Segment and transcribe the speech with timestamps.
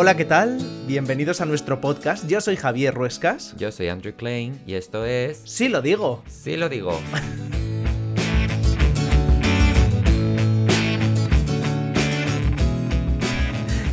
[0.00, 0.58] Hola, ¿qué tal?
[0.86, 2.24] Bienvenidos a nuestro podcast.
[2.28, 3.56] Yo soy Javier Ruescas.
[3.56, 5.42] Yo soy Andrew Klein y esto es...
[5.44, 6.22] Sí, lo digo.
[6.28, 6.92] Sí lo digo.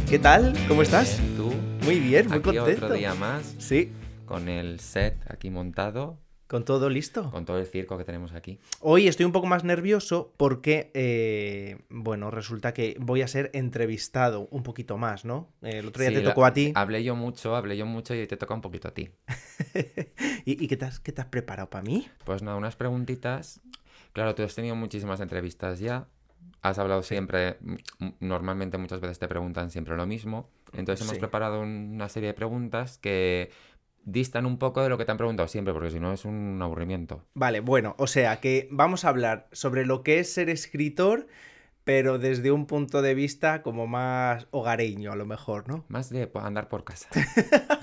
[0.07, 0.54] ¿Qué tal?
[0.68, 1.20] ¿Cómo estás?
[1.36, 1.52] ¿Tú?
[1.84, 2.85] Muy bien, muy Aquí contento.
[2.85, 3.91] otro día más Sí,
[4.27, 7.32] con el set aquí montado, con todo listo.
[7.32, 8.59] con todo el circo que tenemos aquí.
[8.82, 14.48] Hoy estoy un poco más nervioso porque, eh, bueno, resulta que voy a ser entrevistado
[14.52, 15.49] un poquito más, ¿no?
[15.62, 16.71] El otro día Sí, te la- tocó a ti.
[16.76, 19.09] Hablé yo mucho, hablé yo mucho y hoy te toca un poquito a ti.
[20.45, 22.08] ¿Y, y qué, te has, qué te has preparado para mí?
[22.23, 23.62] Pues nada, unas preguntitas.
[24.13, 26.07] Claro, tú has tenido muchísimas entrevistas ya.
[26.62, 30.49] Has hablado siempre, m- m- normalmente muchas veces te preguntan siempre lo mismo.
[30.73, 31.20] Entonces hemos Sí.
[31.20, 33.49] preparado una serie de preguntas que
[34.05, 36.59] distan un poco de lo que te han preguntado siempre, porque si no es un
[36.62, 37.23] aburrimiento.
[37.34, 41.27] Vale, bueno, o sea que vamos a hablar sobre lo que es ser escritor,
[41.84, 45.85] pero desde un punto de vista como más hogareño, a lo mejor, ¿no?
[45.88, 47.10] Más de andar por casa.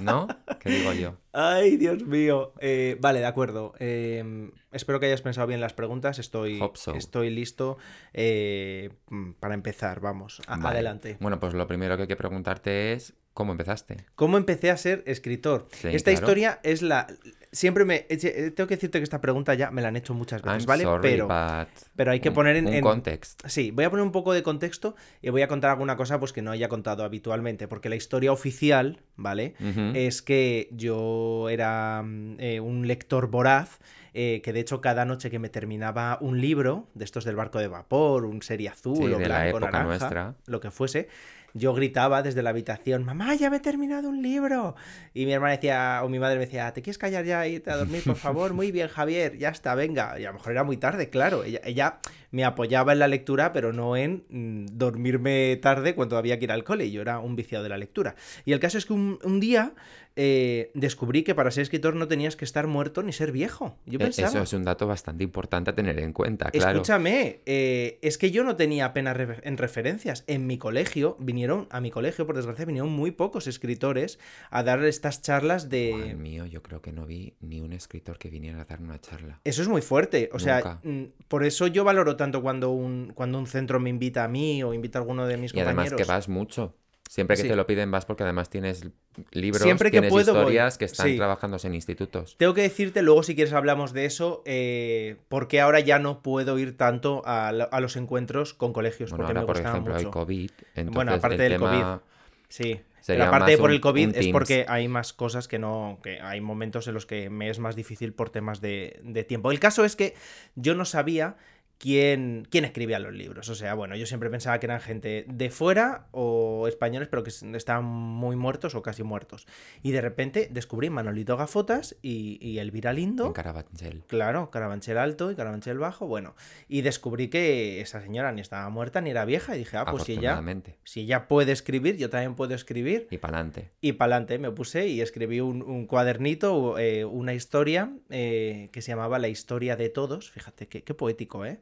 [0.00, 0.26] ¿No?
[0.60, 1.16] ¿Qué digo yo?
[1.32, 2.52] Ay, Dios mío.
[2.58, 3.74] Eh, vale, de acuerdo.
[3.78, 6.18] Eh, espero que hayas pensado bien las preguntas.
[6.18, 6.94] Estoy, so.
[6.96, 7.78] estoy listo
[8.12, 8.90] eh,
[9.38, 10.00] para empezar.
[10.00, 10.68] Vamos, a- Vale.
[10.70, 11.16] adelante.
[11.20, 14.04] Bueno, pues lo primero que hay que preguntarte es ¿cómo empezaste?
[14.14, 15.68] ¿Cómo empecé a ser escritor?
[15.72, 16.24] Sí, Esta claro.
[16.26, 17.06] historia es la...
[17.50, 18.06] Siempre me...
[18.08, 20.66] eche- Tengo que decirte que esta pregunta ya me la han hecho muchas veces, I'm
[20.66, 20.84] ¿vale?
[20.84, 22.66] sorry, pero, but pero hay que un- poner en...
[22.66, 23.42] un en- context.
[23.46, 26.32] Sí, voy a poner un poco de contexto y voy a contar alguna cosa pues
[26.32, 29.54] que no haya contado habitualmente, porque la historia oficial, ¿vale?
[29.94, 33.80] Es que yo era mm, eh, un lector voraz,
[34.14, 37.58] eh, que de hecho cada noche que me terminaba un libro, de estos del barco
[37.58, 40.34] de vapor, un serie azul Sí, o de la blanco, época naranja, nuestra.
[40.46, 41.08] lo que fuese,
[41.54, 44.74] yo gritaba desde la habitación, mamá, ya me he terminado un libro.
[45.14, 47.70] Y mi hermana decía, o mi madre me decía, ¿te quieres callar ya e irte
[47.70, 48.54] a dormir, por favor?
[48.54, 50.18] Muy bien, Javier, ya está, venga.
[50.18, 51.44] Y a lo mejor era muy tarde, claro.
[51.44, 51.98] Ella, ella
[52.32, 56.52] me apoyaba en la lectura, pero no en mm, dormirme tarde cuando había que ir
[56.52, 56.90] al cole.
[56.90, 58.16] Yo era un viciado de la lectura.
[58.44, 59.74] Y el caso es que un, un día
[60.16, 63.78] eh, descubrí que para ser escritor no tenías que estar muerto ni ser viejo.
[63.86, 64.28] Yo E- pensaba...
[64.28, 66.72] Eso es un dato bastante importante a tener en cuenta, claro.
[66.72, 70.24] Escúchame, eh, es que yo no tenía apenas re- en referencias.
[70.26, 74.18] En mi colegio, vinieron, a mi colegio, por desgracia, vinieron muy pocos escritores
[74.50, 76.14] a dar estas charlas Madre de...
[76.14, 79.40] mío, yo creo que no vi ni un escritor que viniera a dar una charla.
[79.44, 80.28] Eso es muy fuerte.
[80.32, 80.80] O sea, Nunca.
[80.82, 84.62] mm, por eso yo valoro tanto cuando un, cuando un centro me invita a mí
[84.62, 85.98] o invita a alguno de mis Y además compañeros.
[86.06, 86.74] que vas mucho.
[87.08, 87.48] Siempre que Sí.
[87.48, 88.86] te lo piden vas porque además tienes
[89.32, 90.40] libros, Siempre que tienes puedo, voy.
[90.44, 91.16] historias que están Sí.
[91.18, 92.36] trabajando en institutos.
[92.38, 96.58] Tengo que decirte, luego si quieres hablamos de eso, eh, porque ahora ya no puedo
[96.58, 99.94] ir tanto a, la- a los encuentros con colegios, Bueno, porque ahora me por ejemplo
[99.94, 100.10] mucho.
[100.10, 100.50] COVID.
[100.74, 102.02] Entonces Bueno, aparte el del tema-
[102.48, 104.32] Sí, Sería más de por el COVID es Teams.
[104.32, 107.74] porque hay más cosas que no, que hay momentos en los que me es más
[107.76, 109.50] difícil por temas de, de tiempo.
[109.50, 110.14] El caso es que
[110.54, 111.36] yo no sabía
[111.82, 113.48] quién, quién escribía los libros.
[113.48, 117.30] O sea, bueno, yo siempre pensaba que eran gente de fuera o españoles, pero que
[117.30, 119.48] estaban muy muertos o casi muertos.
[119.82, 123.26] Y de repente descubrí Manolito Gafotas y, y Elvira Lindo.
[123.26, 124.04] en Carabanchel.
[124.06, 126.36] Claro, Carabanchel alto y Carabanchel bajo, bueno.
[126.68, 129.56] Y descubrí que esa señora ni estaba muerta ni era vieja.
[129.56, 130.40] Y dije, ah, pues si ella,
[130.84, 133.08] si ella puede escribir, yo también puedo escribir.
[133.10, 133.70] Y para adelante.
[133.80, 138.82] Y para adelante me puse y escribí un, un cuadernito, eh, una historia eh, que
[138.82, 140.30] se llamaba La historia de todos.
[140.30, 141.58] Fíjate, qué, qué poético, ¿eh?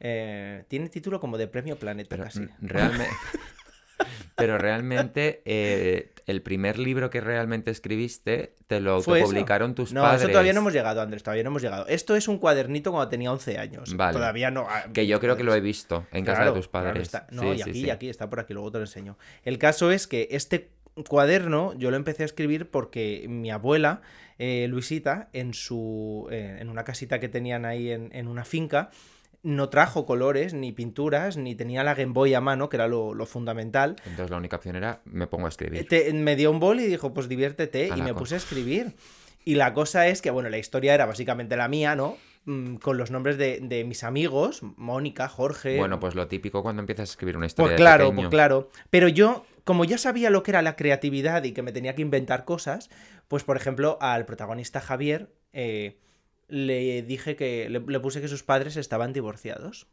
[0.00, 2.46] Eh, Tiene título como de premio Planeta Pero casi.
[2.62, 3.14] realmente.
[4.36, 10.22] Pero realmente eh, el primer libro que realmente escribiste te lo publicaron tus No, padres.
[10.22, 11.86] eso todavía no hemos llegado, Andrés, todavía no hemos llegado.
[11.88, 13.96] Esto es un cuadernito cuando tenía 11 años.
[13.96, 14.12] Vale.
[14.12, 14.66] Todavía no.
[14.68, 17.10] ah, Que yo creo que lo he visto en casa de tus padres.
[17.32, 17.86] No, Sí, y sí, aquí, sí.
[17.86, 19.18] y aquí, está por aquí, luego te lo enseño.
[19.44, 20.68] El caso es que este
[21.08, 24.02] cuaderno yo lo empecé a escribir porque mi abuela,
[24.38, 26.28] eh, Luisita, en su.
[26.30, 28.90] eh, en una casita que tenían ahí en, en una finca.
[29.42, 33.14] No trajo colores, ni pinturas, ni tenía la Game Boy a mano, que era lo,
[33.14, 33.96] lo fundamental.
[34.04, 35.86] Entonces la única opción era me pongo a escribir.
[35.88, 38.94] Te- me dio un bol y dijo, pues diviértete, y me puse a escribir.
[39.44, 42.16] Y la cosa es que, bueno, la historia era básicamente la mía, ¿no?
[42.44, 46.80] Mm, Con los nombres de, de mis amigos, Mónica, Jorge, Bueno, pues lo típico cuando
[46.80, 48.70] empiezas a escribir una historia pues claro, pues claro.
[48.90, 52.02] Pero yo, como ya sabía lo que era la creatividad y que me tenía que
[52.02, 52.90] inventar cosas,
[53.28, 55.96] pues por ejemplo, al protagonista Javier eh,
[56.48, 57.68] le dije que.
[57.68, 59.86] Le, le puse que sus padres estaban divorciados.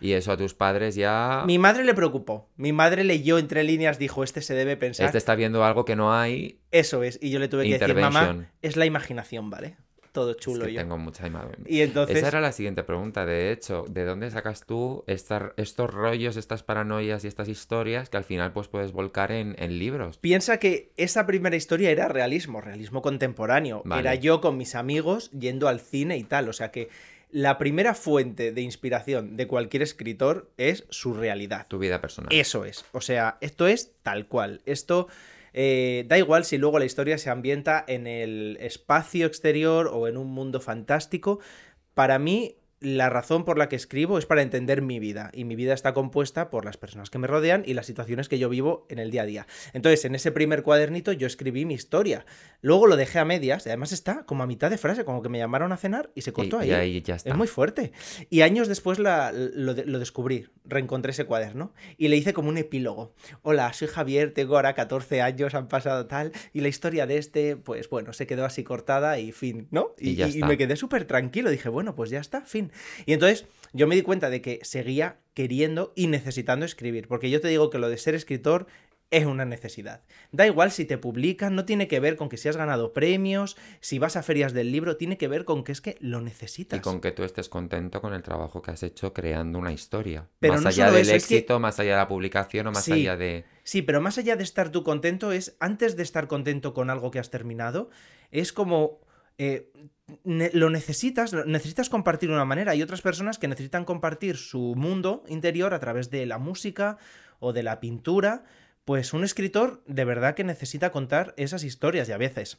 [0.00, 1.44] Y eso a tus padres ya...
[1.46, 2.50] Mi madre le preocupó.
[2.56, 5.06] Mi madre leyó entre líneas, dijo: Este se debe pensar.
[5.06, 6.60] Este está viendo algo que no hay.
[6.70, 7.18] Eso es.
[7.22, 9.76] Y yo le tuve que decir: Mamá, es la imaginación, ¿vale?
[10.12, 10.80] Todo Es chulo que yo.
[10.80, 11.64] tengo mucha imagen.
[11.66, 12.18] Y entonces.
[12.18, 13.86] Esa era la siguiente pregunta, de hecho.
[13.88, 18.52] ¿De dónde sacas tú estar- estos rollos, estas paranoias y estas historias que al final
[18.52, 20.18] pues puedes volcar en, en libros?
[20.18, 23.82] Piensa que esa primera historia era realismo, realismo contemporáneo.
[23.86, 24.00] Vale.
[24.02, 26.48] Era yo con mis amigos yendo al cine y tal.
[26.48, 26.90] O sea que
[27.30, 31.66] la primera fuente de inspiración de cualquier escritor es su realidad.
[31.68, 32.28] Tu vida personal.
[32.30, 32.84] Eso es.
[32.92, 34.60] O sea, esto es tal cual.
[34.66, 35.08] Esto
[35.52, 40.16] eh, da igual si luego la historia se ambienta en el espacio exterior o en
[40.16, 41.40] un mundo fantástico.
[41.94, 45.56] Para mí, la razón por la que escribo es para entender mi vida y mi
[45.56, 48.86] vida está compuesta por las personas que me rodean y las situaciones que yo vivo
[48.88, 49.46] en el día a día.
[49.72, 52.26] Entonces, en ese primer cuadernito yo escribí mi historia.
[52.60, 55.28] Luego lo dejé a medias y además está como a mitad de frase, como que
[55.28, 56.80] me llamaron a cenar y se cortó Y- y ahí.
[56.96, 57.30] ahí ya está.
[57.30, 57.92] Es muy fuerte.
[58.30, 62.48] Y años después la- lo, de- lo descubrí, reencontré ese cuaderno y le hice como
[62.48, 63.14] un epílogo.
[63.42, 67.56] Hola, soy Javier, tengo ahora 14 años, han pasado tal, y la historia de este,
[67.56, 69.94] pues bueno, se quedó así cortada y fin, ¿no?
[69.98, 70.46] Y ya está.
[70.46, 72.71] me quedé súper tranquilo, dije, bueno, pues ya está, fin.
[73.06, 77.40] Y entonces yo me di cuenta de que seguía queriendo y necesitando escribir, porque yo
[77.40, 78.66] te digo que lo de ser escritor
[79.10, 80.02] es una necesidad.
[80.30, 83.58] Da igual si te publican, no tiene que ver con que si has ganado premios,
[83.80, 86.78] si vas a ferias del libro, tiene que ver con que es que lo necesitas.
[86.78, 90.28] Y con que tú estés contento con el trabajo que has hecho creando una historia.
[90.40, 92.72] Pero más no allá del eso, es que- éxito, más allá de la publicación o
[92.72, 92.92] más Sí.
[92.92, 93.44] allá de...
[93.64, 97.10] Sí, pero más allá de estar tú contento, es antes de estar contento con algo
[97.10, 97.90] que has terminado,
[98.30, 98.98] es como.
[99.38, 99.70] Eh,
[100.24, 102.72] lo necesitas, lo- necesitas compartir de una manera.
[102.72, 106.98] Hay otras personas que necesitan compartir su mundo interior a través de la música
[107.40, 108.44] o de la pintura.
[108.84, 112.58] Pues un escritor de verdad que necesita contar esas historias y a veces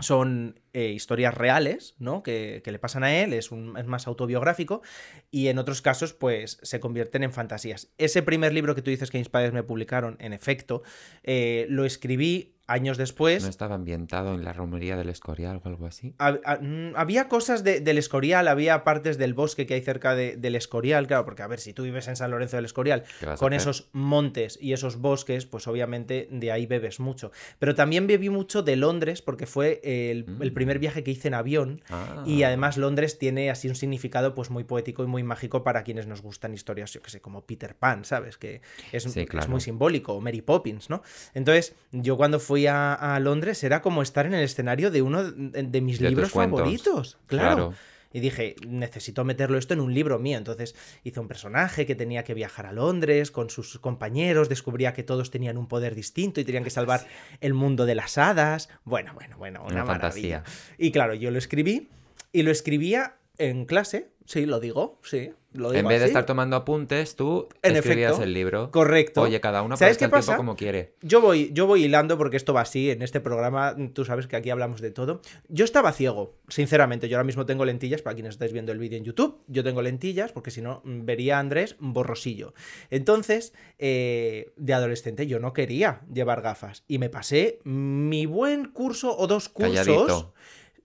[0.00, 2.24] son eh, historias reales, ¿no?
[2.24, 4.82] Que, que le pasan a él, es, un, es más autobiográfico,
[5.30, 7.92] y en otros casos, pues, se convierten en fantasías.
[7.96, 10.82] Ese primer libro que tú dices que Inspires me publicaron, en efecto,
[11.22, 13.42] eh, lo escribí años después.
[13.42, 16.14] ¿No estaba ambientado en la romería del Escorial o algo así?
[16.18, 20.36] Ha- mm, Había cosas de- del Escorial, había partes del bosque que hay cerca de-
[20.36, 23.26] del Escorial, claro, porque a ver, si tú vives en San Lorenzo del Escorial, ¿Qué
[23.26, 27.32] vas a con esos montes y esos bosques, pues obviamente de ahí bebes mucho.
[27.58, 30.54] Pero también bebí mucho de Londres, porque fue el, el Mm.
[30.54, 31.82] primer viaje que hice en avión.
[31.90, 32.22] Ah.
[32.26, 36.06] Y además Londres tiene así un significado pues muy poético y muy mágico para quienes
[36.06, 38.38] nos gustan historias, yo que sé, como Peter Pan, ¿sabes?
[38.38, 38.60] Que
[38.92, 41.02] es, Sí, es muy simbólico, o Mary Poppins, ¿no?
[41.34, 45.24] Entonces, yo cuando fui a, a Londres era como estar en el escenario de uno
[45.24, 47.18] de, de mis De libros favoritos.
[47.26, 47.54] Claro.
[47.54, 47.74] Claro.
[48.12, 50.38] Y dije, necesito meterlo esto en un libro mío.
[50.38, 55.02] Entonces hice un personaje que tenía que viajar a Londres con sus compañeros, descubría que
[55.02, 57.04] todos tenían un poder distinto y tenían que salvar
[57.40, 58.68] el mundo de las hadas.
[58.84, 60.42] Bueno, bueno, bueno, una, Una maravilla.
[60.44, 60.74] fantasía.
[60.78, 61.88] Y claro, yo lo escribí
[62.30, 66.26] y lo escribía en clase, sí, lo digo, sí, lo digo En vez de estar
[66.26, 68.24] tomando apuntes, tú En escribías efecto.
[68.24, 68.70] el libro.
[68.70, 69.22] Correcto.
[69.22, 70.36] Oye, cada uno ¿Sabes qué pasa?
[70.36, 70.94] como quiere.
[71.00, 73.76] Yo voy, yo voy hilando porque esto va así en este programa.
[73.92, 75.20] Tú sabes que aquí hablamos de todo.
[75.48, 77.08] Yo estaba ciego, sinceramente.
[77.08, 79.40] Yo ahora mismo tengo lentillas para quienes estáis viendo el vídeo en YouTube.
[79.46, 82.52] Yo tengo lentillas porque si no mm, vería a Andrés borrosillo.
[82.90, 89.16] Entonces, eh, de adolescente yo no quería llevar gafas y me pasé mi buen curso
[89.16, 89.86] o dos cursos.
[89.86, 90.34] Calladito.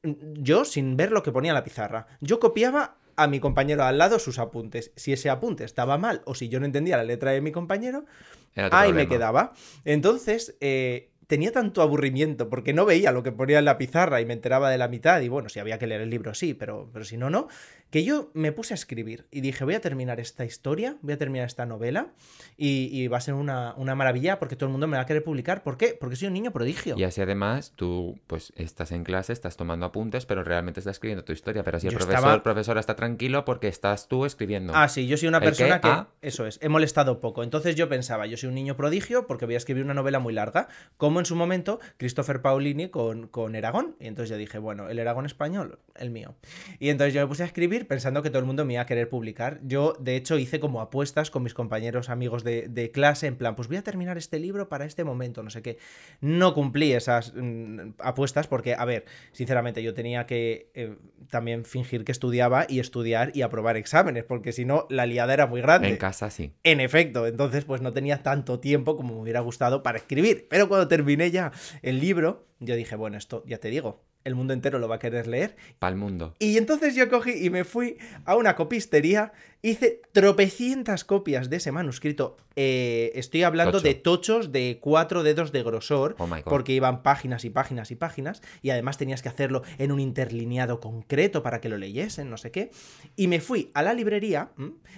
[0.02, 2.08] Yo sin ver lo que ponía en la pizarra.
[2.22, 4.92] Yo copiaba a mi compañero al lado sus apuntes.
[4.96, 8.06] Si ese apunte estaba mal o si yo no entendía la letra de mi compañero,
[8.72, 9.54] ahí me quedaba.
[9.84, 14.26] Entonces, eh, tenía tanto aburrimiento porque no veía lo que ponía en la pizarra y
[14.26, 15.22] me enteraba de la mitad.
[15.22, 17.48] Y bueno, si había que leer el libro, sí, pero, pero si no, no.
[17.92, 21.18] Que yo me puse a escribir y dije, voy a terminar esta historia, voy a
[21.18, 22.08] terminar esta novela
[22.58, 25.06] y, y va a ser una, una maravilla porque todo el mundo me va a
[25.06, 25.62] querer publicar.
[25.64, 25.96] ¿Por qué?
[26.00, 26.96] Porque soy un niño prodigio.
[26.98, 31.24] Y así además tú pues estás en clase, estás tomando apuntes, pero realmente estás escribiendo
[31.24, 31.64] tu historia.
[31.64, 34.74] Pero así el Yo profesor, estaba- profesora está tranquilo porque estás tú escribiendo.
[34.76, 36.08] Ah, sí, yo soy una ¿El persona que, Ah.
[36.22, 37.44] eso es, he molestado poco.
[37.44, 40.34] Entonces yo pensaba, yo soy un niño prodigio porque voy a escribir una novela muy
[40.34, 40.68] larga,
[41.20, 43.96] como en su momento Christopher Paolini con, con Eragón.
[44.00, 46.36] Y entonces yo dije, bueno, el Eragón español, el mío.
[46.80, 48.86] Y entonces yo me puse a escribir pensando que todo el mundo me iba a
[48.86, 49.60] querer publicar.
[49.64, 53.56] Yo, de hecho, hice como apuestas con mis compañeros amigos de, de clase, en plan,
[53.58, 55.78] pues voy a terminar este libro para este momento, no sé qué.
[56.22, 60.96] No cumplí esas mm, apuestas porque, a ver, sinceramente yo tenía que eh,
[61.30, 65.48] también fingir que estudiaba y estudiar y aprobar exámenes, porque si no, la liada era
[65.48, 65.90] muy grande.
[65.90, 66.54] En casa sí.
[66.64, 70.48] En efecto, entonces pues no tenía tanto tiempo como me hubiera gustado para escribir.
[70.50, 71.52] Pero cuando terminé ya
[71.82, 75.00] el libro, yo dije, bueno, esto ya te digo, el mundo entero lo va a
[75.00, 75.56] querer leer.
[75.80, 76.36] Para el mundo.
[76.40, 81.72] Y entonces yo cogí y me fui a una copistería, hice tropecientas copias de ese
[81.72, 82.38] manuscrito.
[82.56, 83.88] Eh, estoy hablando Tocho.
[83.88, 88.42] de tochos de cuatro dedos de grosor, Oh porque iban páginas y páginas y páginas,
[88.62, 92.52] y además tenías que hacerlo en un interlineado concreto para que lo leyesen, no sé
[92.52, 92.72] qué.
[93.16, 94.52] Y me fui a la librería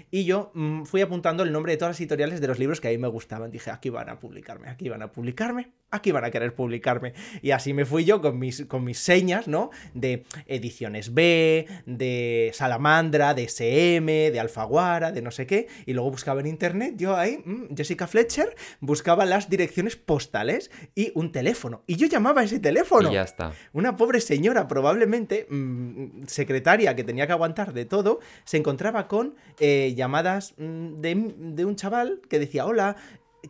[0.10, 2.88] y yo mm, fui apuntando el nombre de todas las editoriales de los libros que
[2.88, 3.52] a mí me gustaban.
[3.52, 7.14] Dije, aquí van a publicarme, aquí van a publicarme, aquí van a querer publicarme.
[7.42, 9.70] Y así me fui yo con mis, con mis señas, ¿no?
[9.94, 15.68] De ediciones B, de Salamandra, de SM, de Alfaguara, de no sé qué.
[15.86, 21.12] Y luego buscaba en internet, yo ahí, mm, Jessica Fletcher, buscaba las direcciones postales y
[21.16, 21.84] un teléfono.
[21.88, 23.10] Y yo llamaba a ese teléfono.
[23.10, 23.54] Y ya está.
[23.74, 29.36] Una pobre señora, probablemente mm, secretaria que tenía que aguantar de todo, se encontraba con
[29.60, 32.98] eh, llamadas mm, de, de un chaval que decía, hola,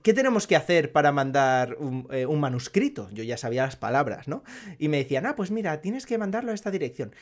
[0.04, 3.10] ¿qué tenemos que hacer para mandar un, eh, un manuscrito?
[3.12, 4.44] Yo ya sabía las palabras, ¿no?
[4.78, 7.14] Y me decían, ah, pues mira, tienes que mandarlo a esta dirección.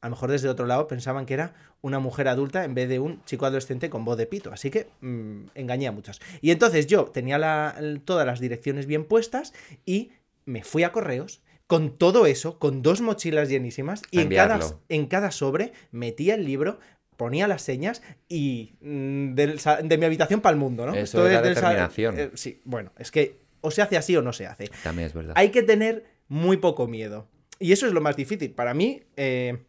[0.00, 2.98] A lo mejor desde otro lado pensaban que era una mujer adulta en vez de
[3.00, 4.52] un chico adolescente con voz de pito.
[4.52, 6.20] Así que mm, engañé a muchos.
[6.40, 7.74] Y entonces yo tenía la-
[8.04, 9.52] todas las direcciones bien puestas
[9.84, 10.12] y
[10.44, 14.54] me fui a correos con todo eso, con dos mochilas llenísimas, y en cada,
[14.88, 16.78] en cada sobre metía el libro,
[17.16, 20.92] ponía las señas y mm, del de mi habitación para el mundo, ¿no?
[20.94, 22.18] Eso Esto es determinación.
[22.18, 24.70] eh, sí, bueno, es que o se hace así o no se hace.
[24.84, 25.34] También es verdad.
[25.36, 27.26] Hay que tener muy poco miedo.
[27.58, 28.52] Y eso es lo más difícil.
[28.52, 29.64] Para mí, eh,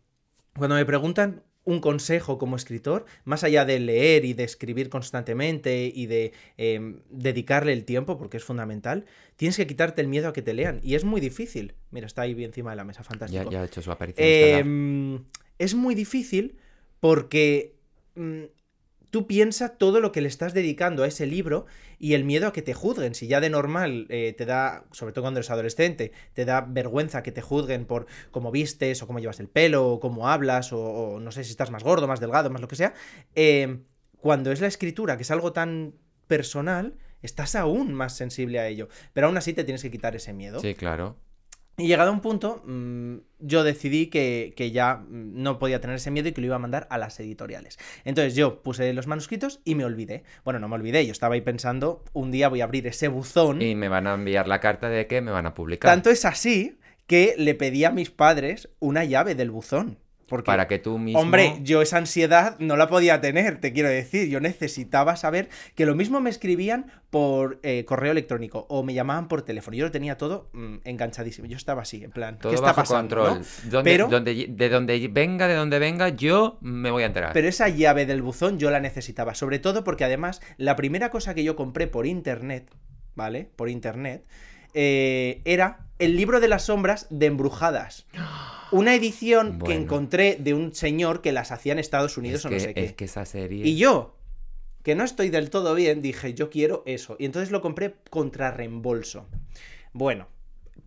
[0.55, 5.91] cuando me preguntan un consejo como escritor, más allá de leer y de escribir constantemente
[5.93, 10.33] y de eh, dedicarle el tiempo, porque es fundamental, tienes que quitarte el miedo a
[10.33, 10.79] que te lean.
[10.83, 11.75] Y es muy difícil.
[11.91, 13.51] Mira, está ahí encima de la mesa, fantástico.
[13.51, 14.27] ya ha hecho su aparición.
[14.27, 15.19] Eh,
[15.59, 16.57] es muy difícil
[16.99, 17.75] porque
[18.15, 18.43] mm,
[19.09, 21.65] tú piensas todo lo que le estás dedicando a ese libro
[21.97, 23.15] y el miedo a que te juzguen.
[23.15, 27.23] Si ya de normal eh, te da, sobre todo cuando eres adolescente, te da vergüenza
[27.23, 30.79] que te juzguen por cómo vistes o cómo llevas el pelo o cómo hablas o,
[30.79, 32.93] o no sé si estás más gordo, más delgado, más lo que sea.
[33.35, 33.79] eh,
[34.21, 35.93] cuando es la escritura, que es algo tan
[36.27, 38.89] personal, estás aún más sensible a ello.
[39.13, 40.59] Pero aún así te tienes que quitar ese miedo.
[40.59, 41.15] Sí, claro.
[41.79, 45.95] Y llegado a un punto, mm, yo decidí que, que ya mm, no podía tener
[45.95, 47.77] ese miedo y que lo iba a mandar a las editoriales.
[48.05, 50.23] Entonces yo puse los manuscritos y me olvidé.
[50.43, 53.61] Bueno, no me olvidé, yo estaba ahí pensando, un día voy a abrir ese buzón.
[53.61, 55.91] Y me van a enviar la carta de que me van a publicar.
[55.91, 59.97] Tanto es así que le pedí a mis padres una llave del buzón.
[60.29, 61.19] Porque, Para que tú mismo...
[61.19, 64.29] hombre, yo esa ansiedad no la podía tener, te quiero decir.
[64.29, 69.27] Yo necesitaba saber que lo mismo me escribían por eh, correo electrónico o me llamaban
[69.27, 69.75] por teléfono.
[69.75, 71.47] Yo lo tenía todo mm, enganchadísimo.
[71.47, 73.15] Yo estaba así, en plan, todo ¿qué está bajo pasando?
[73.17, 73.39] control.
[73.65, 73.71] no?
[73.71, 77.33] Donde- Pero- donde- de donde venga, de donde venga, yo me voy a enterar.
[77.33, 81.33] Pero esa llave del buzón yo la necesitaba, sobre todo porque además la primera cosa
[81.33, 82.69] que yo compré por internet,
[83.15, 83.49] ¿vale?
[83.55, 84.25] Por internet,
[84.73, 88.05] eh, era el libro de las sombras de Embrujadas.
[88.71, 92.49] Una edición que encontré de un señor que las hacía en Estados Unidos es, o
[92.49, 92.83] que, no sé qué.
[92.85, 93.65] es que esa serie...
[93.65, 94.15] Y yo,
[94.83, 97.15] que no estoy del todo bien, dije, yo quiero eso.
[97.19, 99.27] Y entonces lo compré contra reembolso.
[99.91, 100.27] Bueno,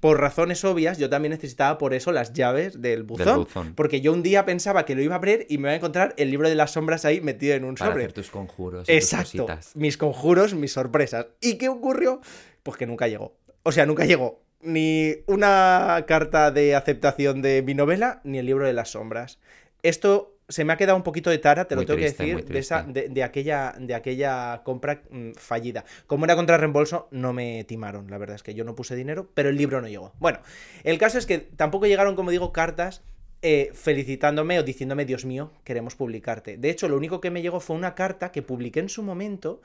[0.00, 3.44] por razones obvias, yo también necesitaba por eso las llaves del buzón.
[3.44, 3.74] buzón.
[3.74, 6.14] Porque yo un día pensaba que lo iba a abrir y me iba a encontrar
[6.16, 8.04] el libro de las sombras ahí metido en un Para sobre.
[8.04, 9.46] hacer tus conjuros tus Exacto.
[9.74, 11.26] Mis conjuros, mis sorpresas.
[11.40, 12.20] ¿Y qué ocurrió?
[12.62, 13.36] Pues que nunca llegó.
[13.62, 18.66] O sea, nunca llegó ni una carta de aceptación de mi novela, ni el libro
[18.66, 19.38] de las sombras.
[19.82, 22.34] Esto se me ha quedado un poquito de tara, te Muy lo tengo triste, que
[22.34, 25.84] decir, de, esa, de aquella, de aquella compra mm, fallida.
[26.06, 28.10] Como era contra reembolso, no me timaron.
[28.10, 30.12] La verdad es que yo no puse dinero, pero el libro no llegó.
[30.18, 30.40] Bueno,
[30.84, 33.02] el caso es que tampoco llegaron, como digo, cartas
[33.40, 36.56] eh, felicitándome o diciéndome, Dios mío, queremos publicarte.
[36.56, 39.62] De hecho, lo único que me llegó fue una carta que publiqué en su momento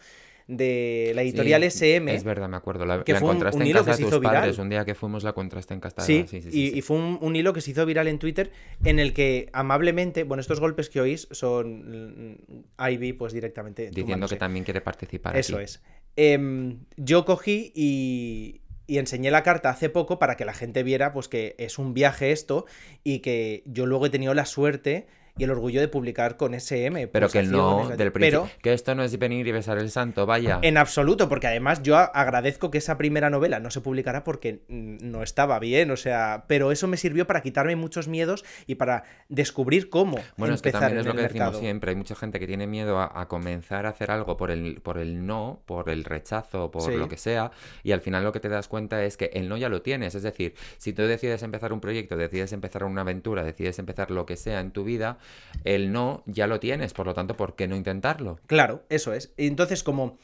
[0.48, 2.14] de la editorial Sí, SM.
[2.16, 2.86] Es verdad, me acuerdo.
[2.86, 4.20] La, que la fue un- encontraste un en hilo casa que se de tus hizo
[4.22, 4.36] viral.
[4.36, 4.58] padres.
[4.60, 6.02] Un día que fuimos la encontraste en casa.
[6.02, 6.78] Sí, sí, sí, y, sí.
[6.78, 8.52] y fue un, un hilo que se hizo viral en Twitter
[8.86, 12.32] en el que amablemente, bueno, estos golpes que oís son
[12.78, 13.90] mm, Ivy, pues directamente.
[13.92, 15.66] Diciendo que también quiere participar Eso aquí.
[15.66, 15.84] es.
[16.16, 21.12] Em, yo cogí y, y enseñé la carta hace poco para que la gente viera
[21.14, 22.66] pues que es un viaje esto
[23.04, 25.08] y que yo luego he tenido la suerte
[25.38, 27.08] y el orgullo de publicar con SM.
[27.08, 28.50] Pero que no del Pero principio.
[28.62, 30.60] Que esto no es venir y besar el santo, vaya.
[30.62, 35.24] en absoluto, porque además yo agradezco que esa primera novela no se publicara porque no
[35.24, 39.90] estaba bien, o sea, pero eso me sirvió para quitarme muchos miedos y para descubrir
[39.90, 41.60] cómo Bueno, es que empezar también es lo que el decimos mercado.
[41.60, 41.90] siempre.
[41.92, 44.98] Hay mucha gente que tiene miedo a, a comenzar a hacer algo por el, por
[44.98, 46.96] el no, por el rechazo, por Sí.
[46.96, 47.52] lo que sea,
[47.84, 50.16] y al final lo que te das cuenta es que el no ya lo tienes.
[50.16, 54.26] Es decir, si tú decides empezar un proyecto, decides empezar una aventura, decides empezar lo
[54.26, 55.18] que sea en tu vida,
[55.64, 56.94] el no ya lo tienes.
[56.94, 58.40] Por lo tanto, ¿por qué no intentarlo?
[58.48, 59.34] Claro, eso es.
[59.38, 60.18] Entonces, como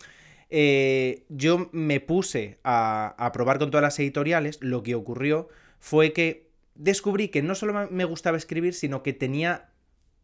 [0.50, 5.48] eh, yo me puse a, a probar con todas las editoriales, lo que ocurrió
[5.79, 9.69] fue que descubrí que no solo me gustaba escribir, sino que tenía,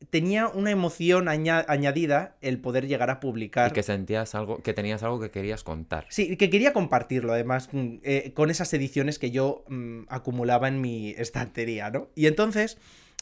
[0.09, 3.71] tenía una emoción aña- añadida el poder llegar a publicar.
[3.71, 6.05] Y que sentías algo, que tenías algo que querías contar.
[6.09, 10.79] Sí, que quería compartirlo además mm, eh, con esas ediciones que yo mm, acumulaba en
[10.81, 12.09] mi estantería, ¿no?
[12.15, 12.77] Y entonces,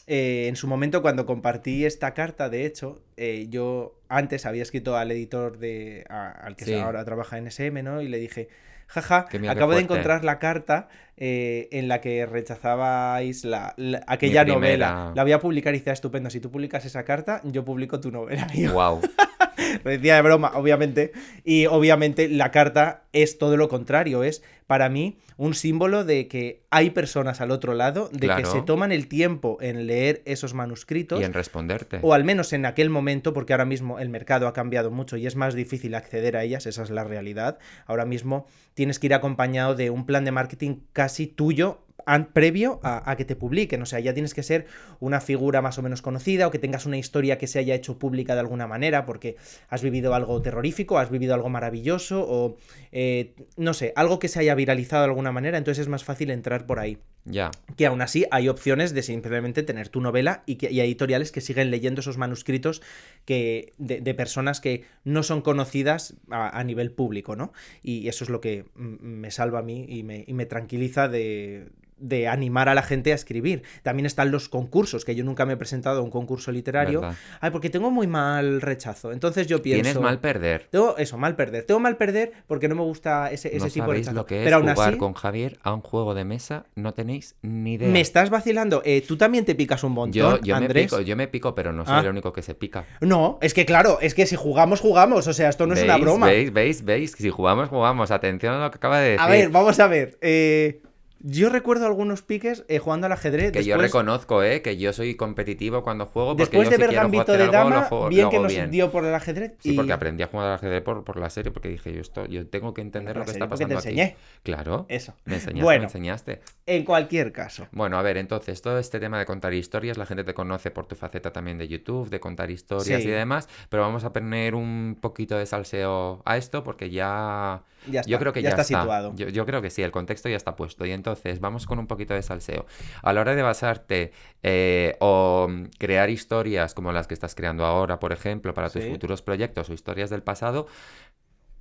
[0.08, 4.96] eh, en su momento cuando compartí esta carta, de hecho, eh, yo antes había escrito
[4.96, 6.74] al editor de a- al que Sí.
[6.74, 8.00] ahora trabaja en SM, ¿no?
[8.02, 8.48] Y le dije,
[8.86, 9.80] jaja, acabo de fuerte".
[9.82, 10.88] encontrar la carta
[11.20, 15.12] eh, en la que rechazabais la, la- aquella novela.
[15.14, 18.00] La voy a publicar y dice, "Ah, estupendo, si tú publicas esa carta, yo publico
[18.00, 18.46] tu novela.
[18.72, 19.00] Wow.
[19.84, 21.12] lo decía de broma, obviamente.
[21.44, 26.62] Y obviamente la carta es todo lo contrario, es para mí un símbolo de que
[26.70, 31.20] hay personas al otro lado, de que se toman el tiempo en leer esos manuscritos.
[31.20, 32.00] Y en responderte.
[32.02, 35.26] O al menos en aquel momento, porque ahora mismo el mercado ha cambiado mucho y
[35.26, 37.58] es más difícil acceder a ellas, esa es la realidad.
[37.86, 41.84] Ahora mismo tienes que ir acompañado de un plan de marketing casi tuyo
[42.32, 43.82] previo a, que te publiquen.
[43.82, 44.66] O sea, ya tienes que ser
[45.00, 47.98] una figura más o menos conocida o que tengas una historia que se haya hecho
[47.98, 49.36] pública de alguna manera porque
[49.68, 52.56] has vivido algo terrorífico, has vivido algo maravilloso o,
[52.92, 55.58] eh, no sé, algo que se haya viralizado de alguna manera.
[55.58, 56.98] Entonces es más fácil entrar por ahí.
[57.24, 57.50] Ya.
[57.76, 61.42] Que aún así hay opciones de simplemente tener tu novela y, que, y editoriales que
[61.42, 62.80] siguen leyendo esos manuscritos
[63.26, 67.52] que, de, personas que no son conocidas a, nivel público, ¿no?
[67.82, 71.68] Y eso es lo que me salva a mí y me, y me tranquiliza de,
[71.98, 73.62] de animar a la gente a escribir.
[73.82, 77.02] También están los concursos, que yo nunca me he presentado a un concurso literario.
[77.40, 79.12] Ay, porque tengo muy mal rechazo.
[79.12, 79.82] Entonces yo pienso.
[79.82, 80.68] Tienes mal perder.
[80.70, 81.64] Tengo eso, mal perder.
[81.64, 84.16] Tengo mal perder porque no me gusta ese, ese tipo de rechazo.
[84.16, 87.74] lo que es Pero jugar con Javier a un juego de mesa, no tenéis ni
[87.74, 87.88] idea.
[87.88, 88.82] Me estás vacilando.
[88.84, 90.90] Eh, tú también te picas un montón, yo, yo Andrés.
[90.92, 92.00] Me pico, yo me pico, pero no soy ah.
[92.00, 92.84] el único que se pica.
[93.00, 95.26] No, es que claro, es que si jugamos, jugamos.
[95.26, 96.26] O sea, esto no es una broma.
[96.26, 97.12] Veis, veis, veis.
[97.12, 98.10] Si jugamos, jugamos.
[98.10, 99.20] Atención a lo que acaba de decir.
[99.20, 100.18] A ver, vamos a ver.
[100.20, 100.82] Eh.
[101.20, 103.50] Yo recuerdo algunos piques eh, jugando al ajedrez.
[103.50, 104.62] Que yo reconozco, ¿eh?
[104.62, 106.36] Que yo soy competitivo cuando juego.
[106.36, 109.54] Porque después de ver Gambito de Dama, bien que nos dio por el ajedrez.
[109.58, 112.26] Sí, porque aprendí a jugar al ajedrez por, por, la serie, porque dije, yo, esto,
[112.26, 114.16] yo tengo que entender lo que está pasando te enseñé.
[114.44, 114.86] Claro.
[114.88, 115.14] Eso.
[115.24, 116.40] Me enseñaste, bueno, me enseñaste.
[116.66, 117.66] En cualquier caso.
[117.72, 120.86] Bueno, a ver, entonces, todo este tema de contar historias, la gente te conoce por
[120.86, 124.96] tu faceta también de YouTube, de contar historias y demás, pero vamos a poner un
[125.00, 127.62] poquito de salseo a esto porque ya...
[127.86, 129.14] Ya está, yo creo que ya, está, situado.
[129.14, 130.84] Yo, yo creo que sí, el contexto ya está puesto.
[130.84, 131.07] Y entonces,
[131.40, 132.66] vamos con un poquito de salseo.
[133.02, 134.12] A la hora de basarte
[134.42, 135.48] eh, o
[135.78, 139.72] crear historias como las que estás creando ahora, por ejemplo, para tus futuros proyectos o
[139.72, 140.66] historias del pasado,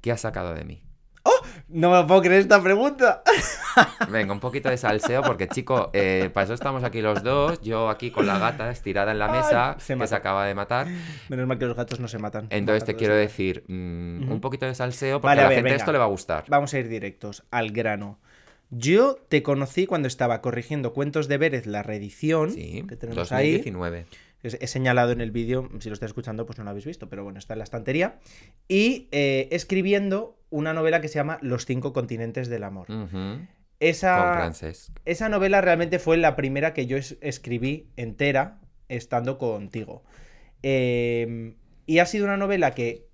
[0.02, 0.84] ¿qué has sacado de mí?
[1.24, 1.42] ¡Oh!
[1.68, 3.24] No me puedo creer esta pregunta.
[4.10, 7.62] Venga, un poquito de salseo, porque chico, eh, para eso estamos aquí los dos.
[7.62, 10.88] Yo aquí con la gata estirada en la mesa, que se acaba de matar.
[11.28, 12.48] Menos mal que los gatos no se matan.
[12.50, 15.98] Entonces te quiero decir, mm, un poquito de salseo, porque a la gente esto le
[15.98, 16.46] va a gustar.
[16.48, 18.20] Vamos a ir directos, al grano.
[18.70, 23.98] Yo te conocí cuando estaba corrigiendo Cuentos de Vélez, la reedición que tenemos 2019.
[23.98, 24.06] ahí.
[24.44, 27.24] He señalado en el vídeo, si lo estás escuchando, pues no lo habéis visto, pero
[27.24, 28.20] bueno, está en la estantería.
[28.68, 32.88] Y eh, escribiendo una novela que se llama Los cinco continentes del amor.
[33.80, 34.52] esa,
[35.06, 40.04] esa novela realmente fue la primera que yo escribí entera estando contigo.
[40.62, 43.08] Em, y ha sido una novela que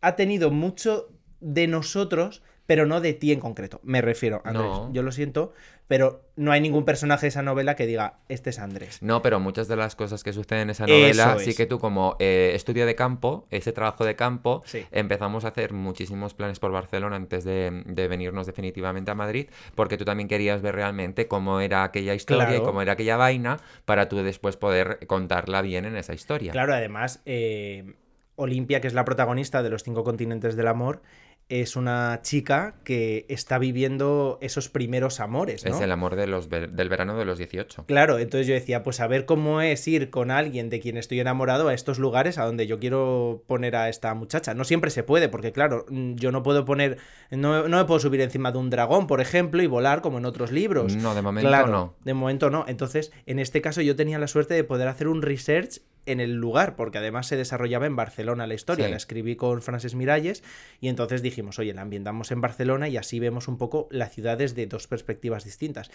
[0.00, 1.08] ha tenido mucho
[1.40, 3.80] de nosotros, pero no de ti en concreto.
[3.82, 4.70] Me refiero, Andrés.
[4.92, 5.52] Yo lo siento,
[5.88, 9.00] pero no hay ningún personaje de esa novela que diga, este es Andrés.
[9.02, 12.16] No, pero muchas de las cosas que suceden en esa novela, sí que tú como
[12.18, 17.16] eh, estudio de campo, ese trabajo de campo, empezamos a hacer muchísimos planes por Barcelona
[17.16, 22.14] antes de, venirnos definitivamente a Madrid, porque tú también querías ver realmente cómo era aquella
[22.14, 26.52] historia y cómo era aquella vaina, para tú después poder contarla bien en esa historia.
[26.52, 27.94] Claro, además, eh,
[28.36, 31.02] Olimpia, que es la protagonista de Los Cinco Continentes del Amor,
[31.48, 35.64] es una chica que está viviendo esos primeros amores.
[35.64, 37.84] Es el amor de los del verano de los 18.
[37.86, 41.20] Claro, entonces yo decía, pues a ver cómo es ir con alguien de quien estoy
[41.20, 44.54] enamorado a estos lugares a donde yo quiero poner a esta muchacha.
[44.54, 46.98] No siempre se puede, porque claro, mm, yo no puedo poner,
[47.30, 50.50] no, me puedo subir encima de un dragón, por ejemplo, y volar como en otros
[50.50, 50.96] libros.
[50.96, 51.94] No, de momento no.
[52.04, 52.64] De momento no.
[52.66, 56.34] Entonces, en este caso yo tenía la suerte de poder hacer un research en el
[56.34, 58.88] lugar, porque además se desarrollaba en Barcelona la historia.
[58.88, 60.42] La escribí con Frances Miralles
[60.80, 64.54] y entonces dijimos, oye, la ambientamos en Barcelona y así vemos un poco las ciudades
[64.54, 65.90] de dos perspectivas distintas.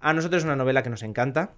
[0.00, 1.52] A nosotros es una novela que nos encanta.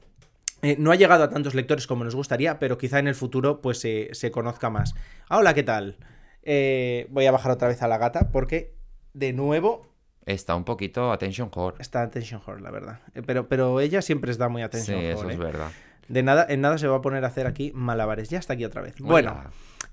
[0.63, 3.61] Eh, no ha llegado a tantos lectores como nos gustaría, pero quizá en el futuro
[3.61, 4.95] pues se conozca más.
[5.29, 5.97] Hola, ¿qué tal?
[6.43, 8.75] Eh, voy a bajar otra vez a la gata porque,
[9.13, 9.93] de nuevo...
[10.25, 11.77] Está un poquito attention whore.
[11.81, 13.01] Está attention whore, la verdad.
[13.15, 15.73] Eh, pero, pero ella siempre está muy attention sí, eso es verdad.
[16.09, 18.29] De nada, en nada se va a poner a hacer aquí malabares.
[18.29, 18.95] Ya está aquí otra vez.
[18.99, 19.43] Bueno,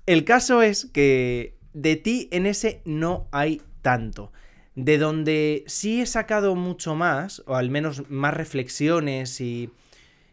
[0.06, 4.32] el caso es que de ti en ese no hay tanto.
[4.74, 9.70] De donde sí he sacado mucho más, o al menos más reflexiones y,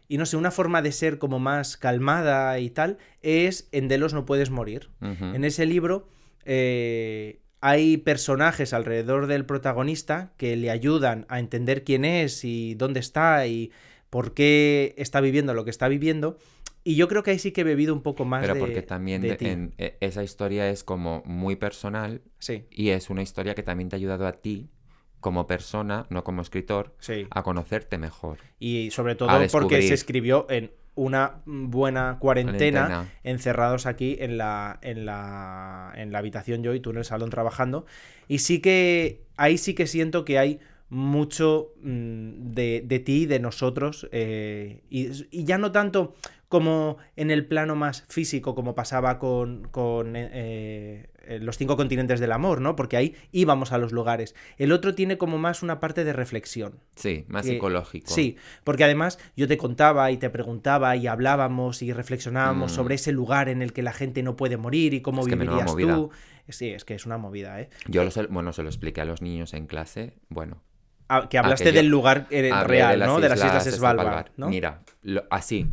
[0.08, 4.14] y no sé, una forma de ser como más calmada y tal, es en Delos
[4.14, 4.90] no puedes morir.
[5.00, 6.08] En ese libro
[6.44, 13.00] eh, hay personajes alrededor del protagonista que le ayudan a entender quién es y dónde
[13.00, 13.72] está y
[14.10, 16.38] por qué está viviendo lo que está viviendo.
[16.84, 19.22] Y yo creo que ahí sí que he bebido un poco más Pero porque también
[19.24, 22.22] En, e, esa historia es como muy personal.
[22.38, 22.64] Sí.
[22.70, 24.70] Y es una historia que también te ha ayudado a ti
[25.20, 26.94] como persona, no como escritor,
[27.30, 28.38] a conocerte mejor.
[28.58, 33.12] Y sobre todo porque se escribió en una buena cuarentena, Cuarentena.
[33.22, 37.30] encerrados aquí en la, en, la, en la habitación yo y tú en el salón
[37.30, 37.86] trabajando.
[38.26, 40.60] Y sí que ahí sí que siento que hay
[40.90, 46.14] mucho mm, de, de ti, de nosotros, eh, y, y ya no tanto
[46.48, 52.20] como en el plano más físico, como pasaba con, con eh, eh, los cinco continentes
[52.20, 52.74] del amor, ¿no?
[52.74, 54.34] Porque ahí íbamos a los lugares.
[54.56, 56.80] El otro tiene como más una parte de reflexión.
[56.96, 58.10] Sí, más psicológico.
[58.10, 62.74] Sí, porque además yo te contaba y te preguntaba y hablábamos y reflexionábamos Mm.
[62.74, 65.76] sobre ese lugar en el que la gente no puede morir y cómo Es vivirías
[65.76, 66.10] tú.
[66.48, 67.68] Sí, es que es una movida, ¿eh?
[67.88, 70.14] Yo lo bueno, se lo expliqué a los niños en clase.
[70.30, 70.62] Bueno,
[71.08, 73.20] Ah, que hablaste del lugar eh, real, de ¿no?
[73.20, 74.48] De las Islas Svalbard, ¿no?
[74.48, 75.66] Mira, lo- así.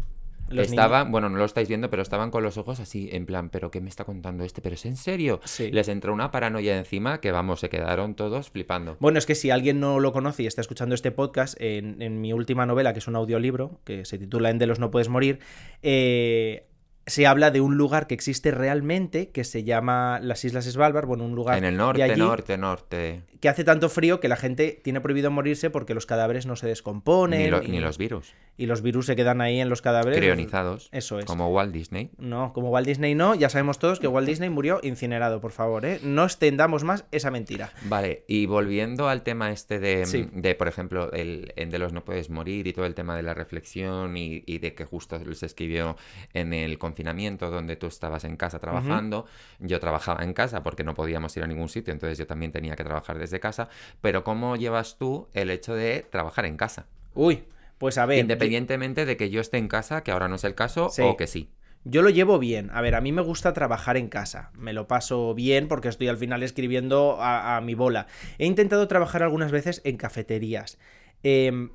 [0.48, 3.50] Los estaban, bueno, no lo estáis viendo, pero estaban con los ojos así, en plan,
[3.50, 4.62] ¿pero qué me está contando este?
[4.62, 5.42] ¿Pero es en serio?
[5.44, 5.72] Sí.
[5.72, 8.96] Les entró una paranoia encima que, vamos, se quedaron todos flipando.
[9.00, 12.22] Bueno, es que si alguien no lo conoce y está escuchando este podcast, en, en
[12.22, 15.10] mi última novela, que es un audiolibro, que se titula En de los no puedes
[15.10, 15.40] morir,
[15.82, 16.68] eh,
[17.08, 21.24] se habla de un lugar que existe realmente, que se llama las Islas Svalbard, bueno,
[21.24, 23.22] un lugar En el de norte, allí, norte, norte.
[23.40, 26.66] que hace tanto frío que la gente tiene prohibido morirse porque los cadáveres no se
[26.68, 28.34] descomponen Ni, lo- y, ni los virus.
[28.58, 30.18] y los virus se quedan ahí en los cadáveres.
[30.20, 30.90] Crionizados.
[30.92, 31.26] Eso es.
[31.26, 32.10] Como Walt Disney.
[32.18, 35.86] No, como Walt Disney no, ya sabemos todos que Walt Disney murió incinerado, por favor,
[35.86, 36.00] ¿eh?
[36.02, 37.72] No extendamos más esa mentira.
[37.84, 40.28] Vale, y volviendo al tema este de, Sí.
[40.34, 43.22] de, por ejemplo, el, en de los no puedes morir y todo el tema de
[43.24, 45.98] la reflexión y, y de que justo se escribió
[46.34, 49.26] en el confinamiento donde tú estabas en casa trabajando.
[49.60, 52.76] Yo trabajaba en casa porque no podíamos ir a ningún sitio, entonces yo también tenía
[52.78, 53.68] que trabajar desde casa.
[54.00, 56.86] Pero ¿cómo llevas tú el hecho de trabajar en casa?
[57.14, 57.44] Uy,
[57.78, 60.56] pues a ver, Independientemente de que yo esté en casa, que ahora no es el
[60.56, 61.02] caso, Sí.
[61.04, 61.50] o que sí.
[61.84, 62.72] Yo lo llevo bien.
[62.74, 64.50] A ver, a mí me gusta trabajar en casa.
[64.58, 68.08] Me lo paso bien porque estoy al final escribiendo a, a mi bola.
[68.40, 70.80] He intentado trabajar algunas veces en cafeterías.
[71.22, 71.70] Em,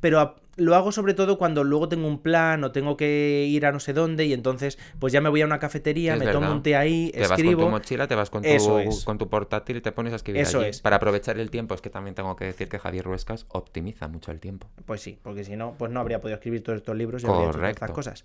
[0.00, 3.66] pero a- lo hago sobre todo cuando luego tengo un plan o tengo que ir
[3.66, 6.26] a no sé dónde y entonces pues ya me voy a una cafetería, Es me
[6.28, 7.62] tomo un té ahí, Te vas con escribo.
[7.64, 9.04] tu mochila, te vas con tu, es.
[9.04, 10.70] con tu portátil y te pones a escribir Eso allí.
[10.70, 10.80] es.
[10.80, 14.30] Para aprovechar el tiempo, es que también tengo que decir que Javier Ruescas optimiza mucho
[14.30, 14.68] el tiempo.
[14.86, 17.44] Pues sí, porque si no, pues no habría podido escribir todos estos libros y habría
[17.48, 17.94] hecho todas estas Correcto.
[17.94, 18.24] cosas.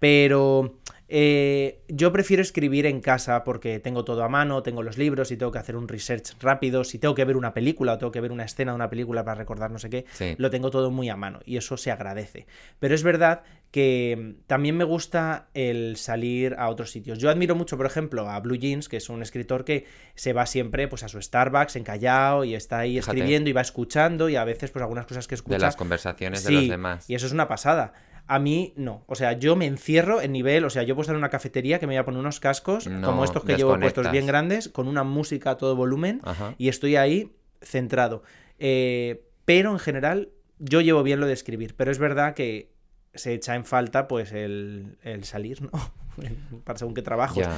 [0.00, 5.30] Pero eh, yo prefiero escribir en casa porque tengo todo a mano, tengo los libros
[5.30, 6.84] y tengo que hacer un research rápido.
[6.84, 9.24] Si tengo que ver una película o tengo que ver una escena de una película
[9.24, 10.34] para recordar no sé qué, Sí.
[10.38, 12.46] lo tengo todo muy a mano y eso se agradece.
[12.78, 17.18] Pero es verdad que también me gusta el salir a otros sitios.
[17.18, 20.46] Yo admiro mucho, por ejemplo, a Blue Jeans, que es un escritor que se va
[20.46, 23.16] siempre pues a su Starbucks en Callao y está ahí Fíjate.
[23.18, 26.42] escribiendo y va escuchando y a veces pues algunas cosas que escucha De las conversaciones
[26.44, 27.08] de los demás.
[27.10, 27.92] Y eso es una pasada.
[28.26, 29.04] A mí no.
[29.06, 30.64] O sea, yo me encierro en nivel.
[30.64, 32.86] O sea, yo puedo estar en una cafetería que me voy a poner unos cascos,
[32.86, 36.54] No, como estos que llevo puestos bien grandes, con una música a todo volumen, Ajá.
[36.58, 38.22] y estoy ahí centrado.
[38.58, 41.74] Eh, pero en general, yo llevo bien lo de escribir.
[41.76, 42.72] Pero es verdad que
[43.14, 45.70] se echa en falta, pues, el, el salir, ¿no?
[46.64, 47.02] Para según qué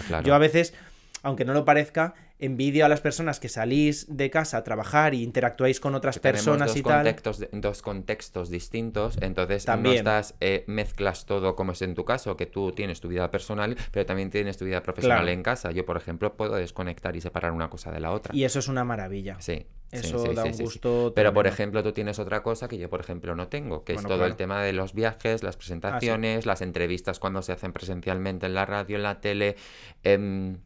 [0.06, 0.26] claro.
[0.26, 0.74] Yo a veces,
[1.22, 5.22] aunque no lo parezca, envidio a las personas que salís de casa a trabajar y
[5.22, 6.94] interactuáis con otras personas dos y tal.
[6.94, 9.94] contextos, de- dos contextos distintos, entonces También.
[9.94, 13.30] no estás, eh, mezclas todo como es en tu caso, que tú tienes tu vida
[13.30, 15.30] personal, pero también tienes tu vida profesional Claro.
[15.32, 15.70] en casa.
[15.70, 18.34] Yo, por ejemplo, puedo desconectar y separar una cosa de la otra.
[18.34, 19.36] Y eso es una maravilla.
[19.40, 19.66] Sí.
[19.92, 21.12] Eso sí, da un sí, gusto.
[21.14, 24.06] Pero, por ejemplo, tú tienes otra cosa que yo, por ejemplo, no tengo, que Bueno,
[24.06, 24.30] es todo claro.
[24.32, 28.54] el tema de los viajes, Ah, las presentaciones, las entrevistas cuando se hacen presencialmente en
[28.54, 29.54] la radio, en la tele.
[30.02, 30.56] em,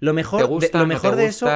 [0.00, 1.46] Lo mejor, ¿Te de, lo no mejor te de eso.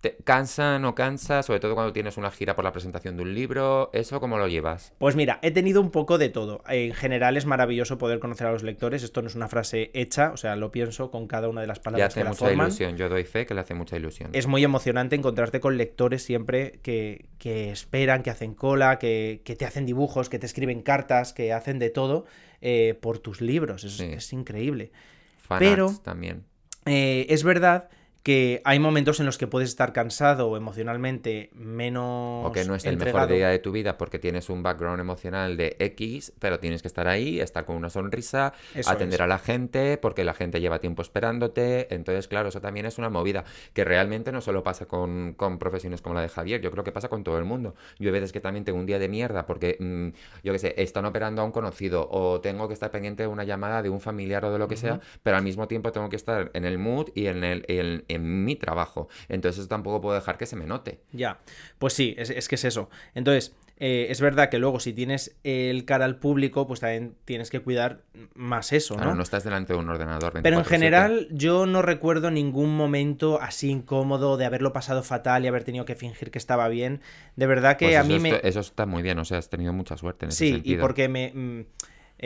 [0.00, 0.78] ¿Te cansa?
[0.78, 1.42] ¿No cansa?
[1.42, 3.88] Sobre todo cuando tienes una gira por la presentación de un libro.
[3.94, 4.92] ¿Eso cómo lo llevas?
[4.98, 6.62] Pues mira, he tenido un poco de todo.
[6.68, 9.02] En general es maravilloso poder conocer a los lectores.
[9.02, 11.78] Esto no es una frase hecha, o sea, lo pienso con cada una de las
[11.78, 12.66] Le palabras hace que la mucha forman.
[12.66, 12.96] ilusión.
[12.96, 14.30] Yo doy fe que le hace mucha ilusión.
[14.34, 19.56] Es muy emocionante encontrarte con lectores siempre que, que esperan, que hacen cola, que, que
[19.56, 22.26] te hacen dibujos, que te escriben cartas, que hacen de todo
[22.60, 23.84] eh, por tus libros.
[23.84, 24.04] Es, Sí.
[24.12, 24.90] es increíble.
[25.38, 26.44] Fanarts pero- también.
[26.86, 27.88] Eh, es verdad
[28.24, 32.74] que hay momentos en los que puedes estar cansado o emocionalmente menos O que no
[32.74, 33.26] es el entregado.
[33.26, 36.88] mejor día de tu vida porque tienes un background emocional de X, pero tienes que
[36.88, 39.20] estar ahí, estar con una sonrisa, Eso atender es.
[39.20, 41.94] a la gente, porque la gente lleva tiempo esperándote.
[41.94, 46.00] Entonces, claro, eso también es una movida que realmente no solo pasa con, con profesiones
[46.00, 47.74] como la de Javier, yo creo que pasa con todo el mundo.
[47.98, 50.08] Yo hay veces que también tengo un día de mierda porque, mm,
[50.42, 53.44] yo qué sé, están operando a un conocido o tengo que estar pendiente de una
[53.44, 56.16] llamada de un familiar o de lo que sea, pero al mismo tiempo tengo que
[56.16, 59.08] estar en el mood y en, el, en, en mi trabajo.
[59.28, 61.00] Entonces, eso tampoco puedo dejar que se me note.
[61.12, 61.38] Ya,
[61.78, 62.88] pues sí, es, es que es eso.
[63.14, 67.50] Entonces, eh, es verdad que luego si tienes el cara al público, pues también tienes
[67.50, 68.02] que cuidar
[68.34, 69.00] más eso, ¿no?
[69.00, 70.32] Claro, no estás delante de un ordenador.
[70.42, 70.68] Pero en 24/7.
[70.68, 75.84] general yo no recuerdo ningún momento así incómodo de haberlo pasado fatal y haber tenido
[75.84, 77.00] que fingir que estaba bien.
[77.34, 78.38] De verdad que Pues a mí me...
[78.44, 80.80] eso está muy bien, o sea, has tenido mucha suerte en ese Sí, y sentido.
[80.80, 81.32] porque me...
[81.34, 81.64] mm,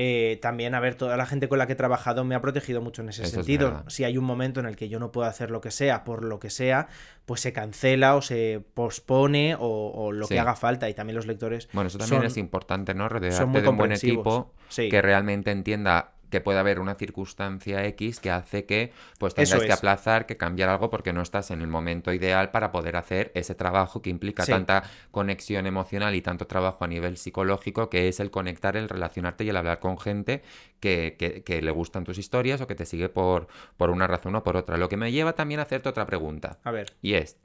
[0.01, 2.81] eh, también, a ver, toda la gente con la que he trabajado me ha protegido
[2.81, 3.83] mucho en ese Eso sentido.
[3.89, 6.23] Si hay un momento en el que yo no puedo hacer lo que sea, por
[6.25, 6.87] lo que sea,
[7.27, 9.61] pues se cancela o se pospone o,
[9.93, 10.35] o lo Sí.
[10.35, 10.89] que haga falta.
[10.89, 13.09] Y también los lectores Bueno, eso también son- es importante, ¿no?
[13.09, 14.89] Rodearte de un buen equipo Sí.
[14.89, 19.67] que realmente entienda que puede haber una circunstancia X que hace que pues Eso tengáis
[19.69, 23.33] que aplazar, que cambiar algo porque no estás en el momento ideal para poder hacer
[23.35, 24.53] ese trabajo que implica Sí.
[24.53, 29.45] tanta conexión emocional y tanto trabajo a nivel psicológico que es el conectar, el relacionarte
[29.45, 30.43] y el hablar con gente
[30.81, 34.35] que, que- que le gustan tus historias o que te sigue por, por una razón
[34.37, 34.77] o por otra.
[34.77, 36.93] Lo que me lleva también a hacerte otra pregunta A ver.
[37.03, 37.37] y es,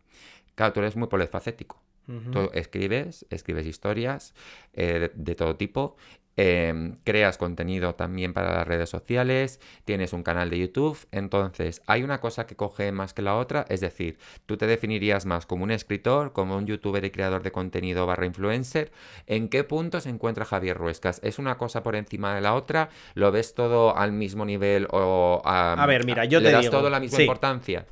[0.55, 1.81] claro, tú eres muy polifacético.
[2.33, 4.33] Tú escribes, escribes historias
[4.73, 5.95] eh, de, de todo tipo,
[6.35, 12.03] em, creas contenido también para las redes sociales, tienes un canal de YouTube, entonces hay
[12.03, 15.63] una cosa que coge más que la otra, es decir, tú te definirías más como
[15.63, 18.91] un escritor, como un youtuber y creador de contenido barra influencer,
[19.27, 21.19] ¿en qué punto se encuentra Javier Ruescas?
[21.23, 22.89] ¿Es una cosa por encima de la otra?
[23.13, 26.61] ¿Lo ves todo al mismo nivel o am, A ver, mira, yo le te das
[26.61, 27.23] digo, todo la misma sí.
[27.23, 27.85] importancia?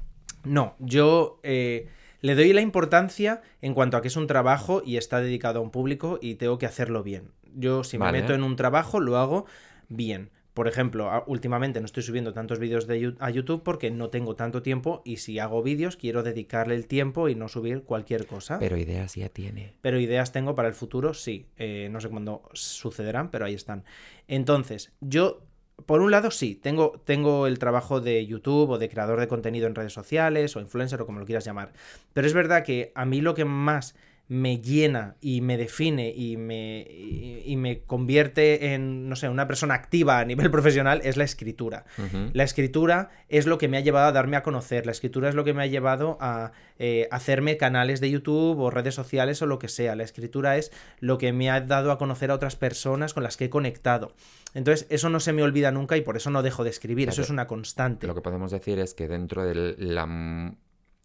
[0.44, 1.88] No, yo eh,
[2.22, 5.62] le doy la importancia en cuanto a que es un trabajo y está dedicado a
[5.62, 7.32] un público y tengo que hacerlo bien.
[7.56, 8.12] Yo si Vale.
[8.12, 9.46] me meto en un trabajo lo hago
[9.90, 10.30] bien.
[10.54, 14.62] Por ejemplo, últimamente no estoy subiendo tantos vídeos de a YouTube porque no tengo tanto
[14.62, 18.60] tiempo y si hago vídeos quiero dedicarle el tiempo y no subir cualquier cosa.
[18.60, 19.74] Pero ideas ya tiene.
[19.82, 21.46] Pero ideas tengo para el futuro, sí.
[21.58, 23.86] Eh, no sé cuándo sucederán, pero ahí están.
[24.28, 25.42] Entonces, yo,
[25.86, 29.68] por un lado, sí, tengo, tengo el trabajo de YouTube o de creador de contenido
[29.68, 31.72] en redes sociales o influencer o como lo quieras llamar.
[32.12, 33.96] Pero es verdad que a mí lo que más
[34.32, 39.46] me llena y me define y me, y, y me convierte en, no sé, una
[39.46, 41.84] persona activa a nivel profesional es la escritura.
[42.32, 45.36] La escritura es lo que me ha llevado a darme a conocer, la escritura es
[45.36, 49.48] lo que me ha llevado a eh, hacerme canales de YouTube o redes sociales o
[49.48, 49.98] lo que sea.
[49.98, 53.36] La escritura es lo que me ha dado a conocer a otras personas con las
[53.36, 54.14] que he conectado.
[54.54, 57.22] Entonces, eso no se me olvida nunca y por eso no dejo de escribir, eso
[57.22, 58.08] es una constante.
[58.08, 60.56] Lo que podemos decir es que dentro de la,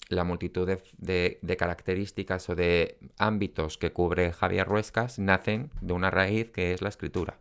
[0.08, 5.92] la multitud de, de- de características o de ámbitos que cubre Javier Ruescas nacen de
[5.92, 7.38] una raíz que es la escritura.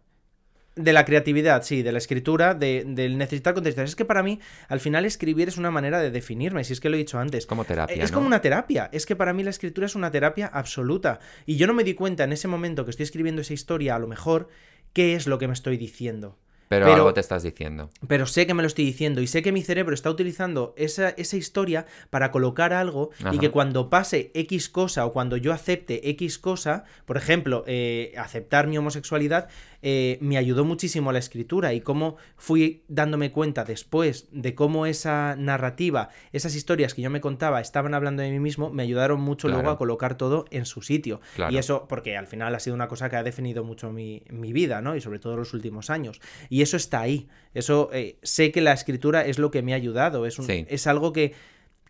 [0.76, 3.90] De la creatividad, sí, de la escritura, de- del necesitar contextualizar.
[3.92, 6.90] Es que para mí, al final, escribir es una manera de definirme, si es que
[6.90, 7.40] lo he dicho antes.
[7.40, 8.16] Es como terapia, Es ¿no?
[8.16, 8.90] como una terapia.
[8.92, 11.20] Es que para mí la escritura es una terapia absoluta.
[11.46, 14.00] Y yo no me di cuenta en ese momento que estoy escribiendo esa historia, a
[14.00, 14.50] lo mejor,
[14.92, 16.38] qué es lo que me estoy diciendo.
[16.68, 17.90] Pero, pero- algo te estás diciendo.
[18.08, 21.10] Pero sé que me lo estoy diciendo y sé que mi cerebro está utilizando esa,
[21.10, 26.10] esa historia para colocar algo y que cuando pase X cosa o cuando yo acepte
[26.10, 29.48] X cosa, por ejemplo, eh, aceptar mi homosexualidad,
[29.82, 35.36] eh, me ayudó muchísimo la escritura y cómo fui dándome cuenta después de cómo esa
[35.38, 39.48] narrativa, esas historias que yo me contaba estaban hablando de mí mismo, me ayudaron mucho
[39.48, 41.22] luego a colocar todo en su sitio.
[41.36, 41.54] Claro.
[41.54, 44.54] Y eso, porque al final ha sido una cosa que ha definido mucho mi, mi
[44.54, 44.96] vida, ¿no?
[44.96, 46.20] Y sobre todo los últimos años.
[46.50, 47.28] Y eso está ahí.
[47.54, 50.26] Eso eh, sé que la escritura es lo que me ha ayudado.
[50.26, 50.66] Es, un- Sí.
[50.70, 51.34] es algo que,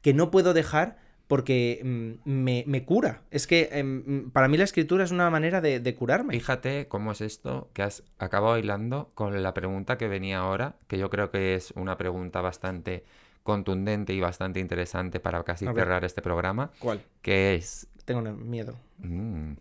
[0.02, 3.22] que no puedo dejar porque mm, me, me cura.
[3.32, 6.34] Es que em, para mí la escritura es una manera de, de curarme.
[6.34, 10.98] Fíjate cómo es esto que has acabado hilando con la pregunta que venía ahora, que
[10.98, 13.04] yo creo que es una pregunta bastante
[13.44, 17.02] contundente y bastante interesante para casi cerrar este programa, ¿Cuál?
[17.22, 18.76] que es, Tengo miedo.
[19.00, 19.52] mm,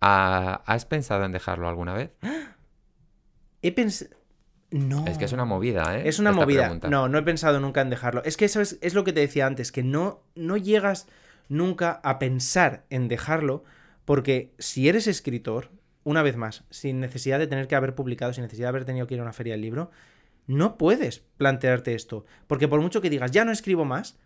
[0.00, 2.10] ¿ha- ¿has pensado en dejarlo alguna vez?
[3.62, 4.10] He pensado...
[4.70, 5.06] No.
[5.06, 6.08] Es que es una movida, ¿eh?
[6.08, 6.62] Es una Esta movida.
[6.62, 6.88] pregunta.
[6.90, 8.22] No, no he pensado nunca en dejarlo.
[8.24, 11.06] Es que eso es, es lo que te decía antes, que no, no llegas
[11.48, 13.64] nunca a pensar en dejarlo,
[14.04, 15.70] porque si eres escritor,
[16.04, 19.06] una vez más, sin necesidad de tener que haber publicado, sin necesidad de haber tenido
[19.06, 19.90] que ir a una feria del libro,
[20.46, 22.24] no puedes plantearte esto.
[22.46, 24.18] Porque por mucho que digas, ya no escribo más,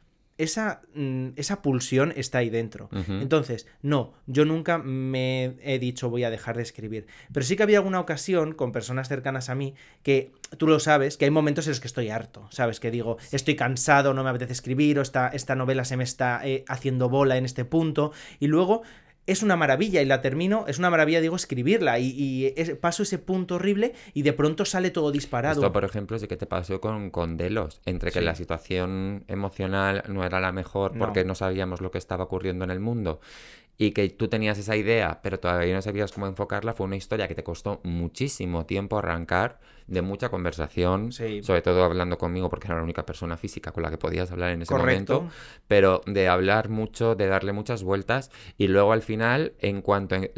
[0.43, 2.89] esa, mm, esa pulsión está ahí dentro.
[3.09, 7.07] Entonces, no, yo nunca me he dicho voy a dejar de escribir.
[7.33, 11.17] Pero sí que había alguna ocasión con personas cercanas a mí que tú lo sabes,
[11.17, 12.81] que hay momentos en los que estoy harto, ¿sabes?
[12.81, 16.41] Que digo, estoy cansado, no me apetece escribir, o esta, esta novela se me está
[16.45, 18.13] eh, haciendo bola en este punto.
[18.41, 18.83] Y luego
[19.27, 23.05] es una maravilla y la termino, es una maravilla, digo, escribirla y, y es- paso
[23.05, 25.61] ese punto horrible y de pronto sale todo disparado.
[25.61, 28.25] Esto, por ejemplo, sí que te pasó con, con Delos, entre que Sí.
[28.25, 31.29] la situación emocional no era la mejor porque No.
[31.29, 31.35] no.
[31.37, 33.21] sabíamos lo que estaba ocurriendo en el mundo
[33.79, 37.27] y que tú tenías esa idea, pero todavía no sabías cómo enfocarla, fue una historia
[37.27, 41.43] que te costó muchísimo tiempo arrancar, de mucha conversación, Sí.
[41.43, 44.53] sobre todo hablando conmigo porque era la única persona física con la que podías hablar
[44.53, 45.23] en ese Correcto.
[45.23, 45.37] momento,
[45.69, 50.31] pero de hablar mucho, de darle muchas vueltas y luego al final, en cuanto, en,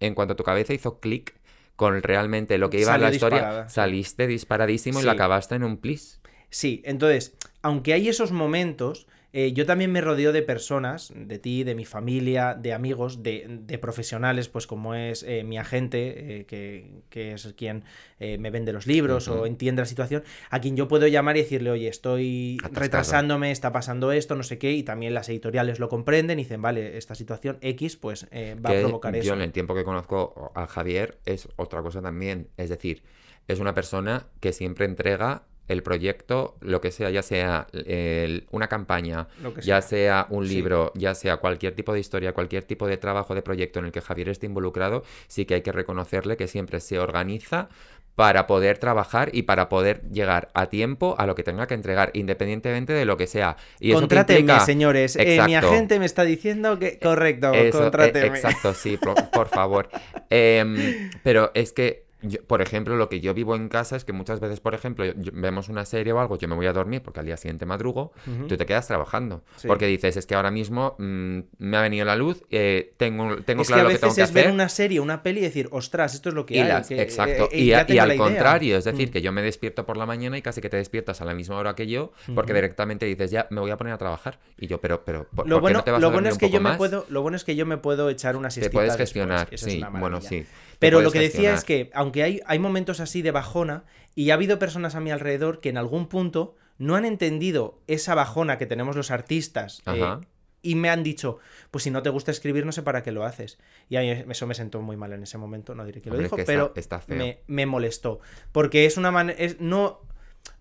[0.00, 1.34] en cuanto tu cabeza hizo clic
[1.76, 5.64] con realmente lo que iba a la historia, disparada, saliste disparadísimo y lo acabaste en
[5.64, 6.20] un plis.
[6.50, 11.64] Sí, entonces, aunque hay esos momentos, eh, yo también me rodeo de personas, de ti,
[11.64, 16.44] de mi familia, de amigos, de, de profesionales, pues como es eh, mi agente, eh,
[16.44, 17.84] que, que es quien
[18.20, 21.70] me vende los libros o entiende la situación, a quien yo puedo llamar y decirle,
[21.72, 22.80] oye, estoy Atascado.
[22.82, 26.62] retrasándome, está pasando esto, no sé qué, y también las editoriales lo comprenden y dicen,
[26.62, 29.34] vale, esta situación X, pues va a provocar yo eso.
[29.34, 32.46] en el tiempo que conozco a Javier es otra cosa también.
[32.56, 33.02] Es decir,
[33.48, 35.42] es una persona que siempre entrega
[35.72, 39.28] el proyecto, lo que sea, ya sea el- una campaña,
[39.62, 40.02] ya sea.
[40.02, 40.54] sea un Sí.
[40.54, 43.92] libro, ya sea cualquier tipo de historia, cualquier tipo de trabajo, de proyecto en el
[43.92, 47.68] que Javier esté involucrado, sí que hay que reconocerle que siempre se organiza
[48.14, 52.10] para poder trabajar y para poder llegar a tiempo a lo que tenga que entregar,
[52.12, 53.56] independientemente de lo que sea.
[53.80, 55.16] Y eso Contrátenme, implica- señores.
[55.16, 56.98] Eh, mi agente me está diciendo que.
[56.98, 59.88] Correcto, Eso, eh, exacto, sí, por, por favor.
[60.30, 64.12] Em, pero es que, yo- por ejemplo, lo que yo vivo en casa es que
[64.12, 67.02] muchas veces, por ejemplo, yo- vemos una serie o algo, yo me voy a dormir
[67.02, 68.46] porque al día siguiente madrugo, Ujú.
[68.48, 69.42] tú te quedas trabajando.
[69.56, 69.68] Sí.
[69.68, 73.62] Porque dices, es que ahora mismo mm, me ha venido la luz, eh, tengo, tengo
[73.62, 74.54] es que claro a lo que tengo que es ver hacer.
[74.54, 76.68] una serie, una peli y decir, ostras, esto es lo que Y hay.
[76.68, 77.48] las- que- exacto.
[77.52, 79.12] eh, y, ya a- y al contrario, es decir, Mm.
[79.12, 81.56] que yo me despierto por la mañana y casi que te despiertas a la misma
[81.56, 82.56] hora que yo, porque Ujú.
[82.58, 84.38] directamente dices, ya me voy a poner a trabajar.
[84.58, 86.28] Y yo, pero, pero, ¿por, Lo por qué bueno, no te vas a lo bueno
[86.28, 88.54] es que yo me puedo, lo bueno es que yo me puedo echar una Te
[88.54, 90.42] siestita puedes después, gestionar, que sí, bueno, sí.
[90.42, 90.46] te
[90.78, 94.30] Pero lo puedes que decía es que, aunque hay, hay momentos así de bajona, y
[94.30, 98.58] ha habido personas a mi alrededor que en algún punto no han entendido esa bajona
[98.58, 100.18] que tenemos los artistas eh,
[100.62, 101.38] y me han dicho,
[101.70, 103.58] pues si no te gusta escribir, no sé para qué lo haces.
[103.88, 106.16] Y a mí eso me sentó muy mal en ese momento, no diré quién lo
[106.16, 108.20] Hombre, es dijo, que pero está me, me molestó.
[108.52, 109.38] Porque es una manera.
[109.58, 110.00] No.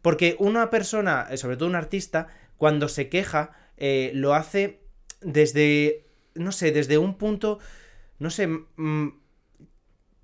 [0.01, 4.81] Porque una persona, eh, sobre todo un artista, cuando se queja, eh, lo hace
[5.21, 6.07] desde.
[6.33, 7.59] No sé, desde un punto.
[8.17, 8.47] No sé.
[8.47, 9.20] mm,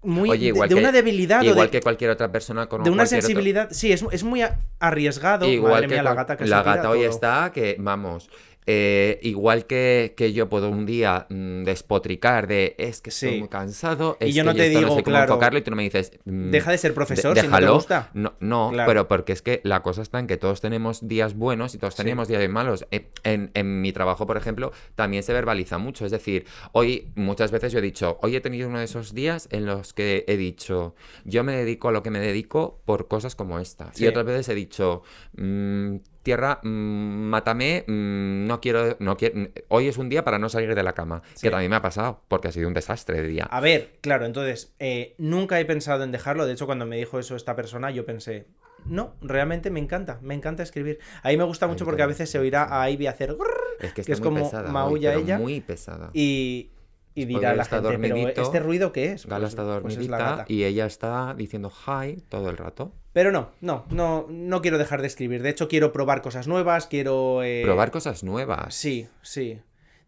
[0.03, 0.29] muy.
[0.29, 2.83] Oye, de- igual de, que- una debilidad o Igual de, que cualquier otra persona con
[2.83, 3.67] de una cualquier otro- sensibilidad.
[3.71, 4.43] Sí, es, es muy
[4.79, 5.45] arriesgado.
[5.47, 7.09] Igual Madre que mía, la gata que la gata hoy todo.
[7.09, 8.29] está que, vamos,
[8.67, 13.39] eh, igual que, que yo puedo un día mm, despotricar de es que estoy Sí.
[13.39, 15.61] muy cansado, Y es yo que no te digo, no sé cómo claro, enfocarlo y
[15.61, 16.11] tú no me dices...
[16.25, 17.75] mm, Deja de ser profesor de- si no te déjalo.
[17.75, 18.11] gusta.
[18.13, 18.87] No, no, Claro.
[18.87, 21.93] pero porque es que la cosa está en que todos tenemos días buenos y todos
[21.93, 22.03] Sí.
[22.03, 22.85] tenemos días malos.
[22.91, 26.05] Eh, En, en mi trabajo, por ejemplo, también se verbaliza mucho.
[26.05, 29.47] Es decir, hoy muchas veces yo he dicho, hoy he tenido uno de esos días
[29.51, 30.93] en los que he dicho,
[31.25, 33.91] yo me dedico a lo que me dedico por cosas como esta.
[33.93, 34.03] Sí.
[34.03, 35.03] Y otras veces he dicho,
[35.37, 35.97] "Mm,
[36.27, 40.75] tierra, mm, mátame, mm, no quiero, no quiero, hoy es un día para no salir
[40.75, 41.21] de la cama.
[41.35, 41.43] Sí.
[41.43, 43.47] Que también me ha pasado, porque ha sido un desastre de día.
[43.49, 46.45] A ver, claro, entonces, eh, nunca he pensado en dejarlo.
[46.45, 48.47] De hecho, cuando me dijo eso esta persona, yo pensé,
[48.85, 50.99] no, realmente me encanta, me encanta escribir.
[51.23, 53.93] A mí me gusta mucho porque a veces se oirá a Ivy hacer grrr Es
[53.93, 56.09] que, es como pesada hoy, maulla pero ella muy pesada.
[56.13, 56.71] y,
[57.21, 59.25] y dirá la está gente, pero ¿este ruido qué es?
[59.25, 62.93] Gala Pues- está pues es dormidita y ella está diciendo hi todo el rato.
[63.13, 65.41] Pero no, no, no, no quiero dejar de escribir.
[65.41, 67.41] De hecho, quiero probar cosas nuevas, quiero...
[67.43, 68.75] eh, Probar cosas nuevas.
[68.75, 69.59] Sí, sí.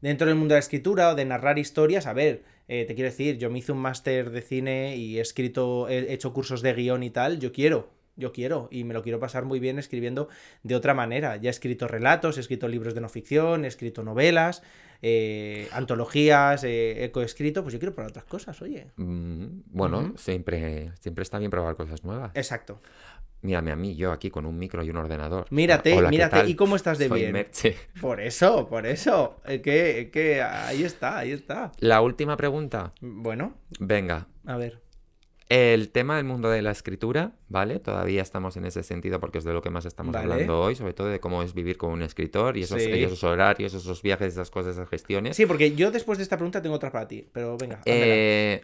[0.01, 3.09] Dentro del mundo de la escritura o de narrar historias, a ver, eh, te quiero
[3.09, 6.73] decir, yo me hice un máster de cine y he escrito, he hecho cursos de
[6.73, 10.29] guion y tal, yo quiero, yo quiero, y me lo quiero pasar muy bien escribiendo
[10.63, 11.35] de otra manera.
[11.37, 14.61] Ya he escrito relatos, he escrito libros de no ficción, he escrito novelas,
[15.01, 18.87] eh, antologías, eh, he coescrito, pues yo quiero probar otras cosas, oye.
[18.97, 22.31] Mm, bueno, siempre, siempre está bien probar cosas nuevas.
[22.35, 22.81] Exacto.
[23.41, 25.45] Mírame a mí, yo aquí con un micro y un ordenador.
[25.49, 26.49] Mírate, Hola, ¿qué mírate?
[26.49, 27.31] ¿y cómo estás de Soy bien?
[27.31, 27.77] Merche.
[28.01, 29.39] Por eso, por eso.
[29.45, 31.71] Es que, que ahí está, ahí está.
[31.79, 32.93] La última pregunta.
[32.99, 34.27] Bueno, Venga.
[34.45, 34.81] a ver.
[35.49, 37.79] El tema del mundo de la escritura, ¿vale?
[37.79, 40.31] Todavía estamos en ese sentido porque es de lo que más estamos Vale.
[40.31, 42.91] hablando hoy, sobre todo de cómo es vivir con un escritor y esos, Sí.
[42.91, 45.35] y esos horarios, esos viajes, esas cosas, esas gestiones.
[45.35, 47.81] Sí, porque yo después de esta pregunta tengo otra para ti, pero venga.
[47.85, 48.63] Eh,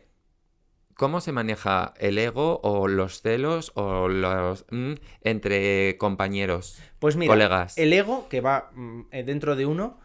[0.96, 7.34] ¿Cómo se maneja el ego o los celos o los mm, entre compañeros, pues mira,
[7.34, 7.78] colegas?
[7.80, 10.00] el ego que va mm, eh, dentro de uno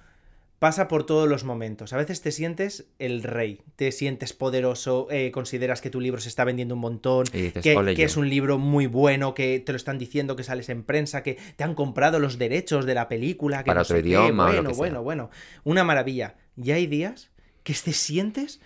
[0.61, 1.95] pasa por todos los momentos.
[1.95, 6.29] A veces te sientes el rey, te sientes poderoso, eh, consideras que tu libro se
[6.29, 9.99] está vendiendo un montón, dices, que, es un libro muy bueno, que te lo están
[9.99, 13.69] diciendo, que sales en prensa, que te han comprado los derechos de la película, que
[13.69, 14.11] Para no otro sé qué.
[14.11, 14.77] idioma o lo Bueno, sea.
[14.79, 15.31] bueno, bueno.
[15.65, 16.37] Una maravilla.
[16.63, 17.31] Y hay días
[17.63, 18.61] que te sientes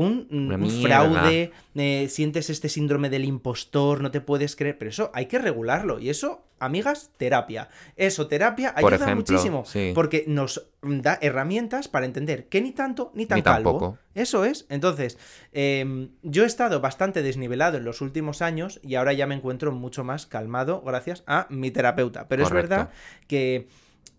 [0.00, 5.26] un, fraude, eh, sientes este síndrome del impostor, no te puedes creer, pero eso hay
[5.26, 5.98] que regularlo.
[5.98, 7.68] Y eso, amigas, terapia.
[7.96, 9.64] Eso, terapia, ayuda ejemplo, muchísimo.
[9.66, 9.90] sí.
[9.96, 13.72] Porque nos da herramientas para entender que ni tanto ni tan Ni calvo.
[13.72, 13.98] tampoco.
[14.14, 14.66] Eso es.
[14.68, 15.18] Entonces,
[15.52, 19.72] em, yo he estado bastante desnivelado en los últimos años y ahora ya me encuentro
[19.72, 22.28] mucho más calmado gracias a mi terapeuta.
[22.28, 22.64] Pero Correcto.
[22.64, 22.90] es verdad
[23.26, 23.66] que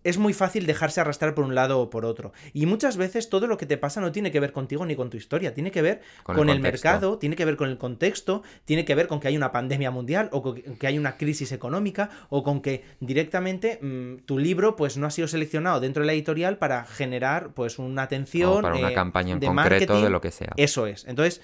[0.04, 2.32] es muy fácil dejarse arrastrar por un lado o por otro.
[2.52, 5.10] Y muchas veces todo lo que te pasa no tiene que ver contigo ni con
[5.10, 8.84] tu historia, tiene que ver con, el, mercado, tiene que ver con el contexto, tiene
[8.84, 12.10] que ver con que hay una pandemia mundial o con que hay una crisis económica
[12.28, 16.12] o con que directamente mm, tu libro pues no ha sido seleccionado dentro de la
[16.12, 20.20] editorial para generar pues una atención o para una eh, campaña en concreto de lo
[20.20, 20.52] que sea.
[20.56, 21.04] Eso es.
[21.06, 21.40] Entonces,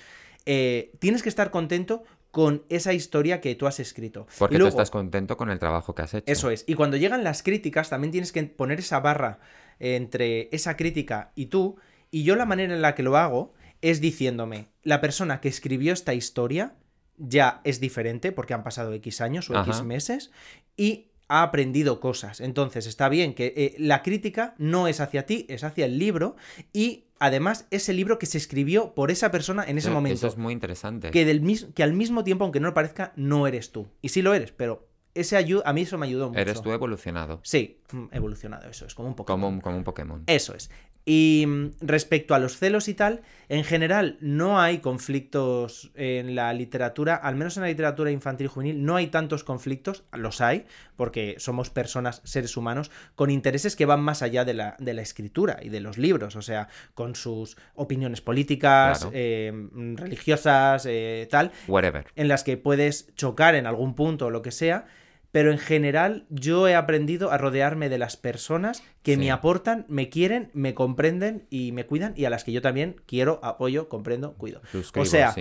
[0.49, 2.05] eh, tienes que estar contento
[2.37, 4.27] con esa historia que tú has escrito.
[4.39, 6.31] Porque tú estás contento con el trabajo que has hecho.
[6.31, 6.65] Eso es.
[6.67, 9.39] Y cuando llegan las críticas, también tienes que poner esa barra
[9.79, 11.79] entre esa crítica y tú.
[12.11, 15.95] Y yo la manera en la que lo hago es diciéndome, la persona que escribió
[15.95, 16.75] esta historia
[17.17, 20.31] ya es diferente porque han pasado X años o X meses
[20.77, 22.41] y ha aprendido cosas.
[22.41, 26.37] Entonces está bien que eh, la crítica no es hacia ti, es hacia el libro
[26.73, 30.15] y además es el libro que se escribió por esa persona en ese momento.
[30.15, 31.11] Eso es muy interesante.
[31.11, 31.43] Que, del,
[31.75, 33.89] que al mismo tiempo, aunque no lo parezca, no eres tú.
[34.03, 36.41] Y sí lo eres, pero ese a mí eso me ayudó mucho.
[36.41, 37.41] Eres tú evolucionado.
[37.43, 39.41] Sí, mm, evolucionado, eso es, como un Pokémon.
[39.41, 40.23] Como un, como un Pokémon.
[40.27, 40.71] Eso es.
[41.09, 46.53] Y mm, respecto a los celos y tal, en general no hay conflictos en la
[46.53, 50.67] literatura, al menos en la literatura infantil y juvenil, no hay tantos conflictos, los hay,
[50.97, 55.03] porque somos personas, seres humanos, con intereses que van más allá de la, de la
[55.03, 59.53] escritura y de los libros, o sea, con sus opiniones políticas, eh,
[59.95, 62.05] religiosas, eh, tal, Whatever.
[62.17, 64.87] en las que puedes chocar en algún punto o lo que sea
[65.37, 70.09] pero en general yo he aprendido a rodearme de las personas que me aportan, me
[70.09, 74.33] quieren, me comprenden y me cuidan y a las que yo también quiero, apoyo, comprendo,
[74.33, 74.63] cuido.
[74.95, 75.35] o sea,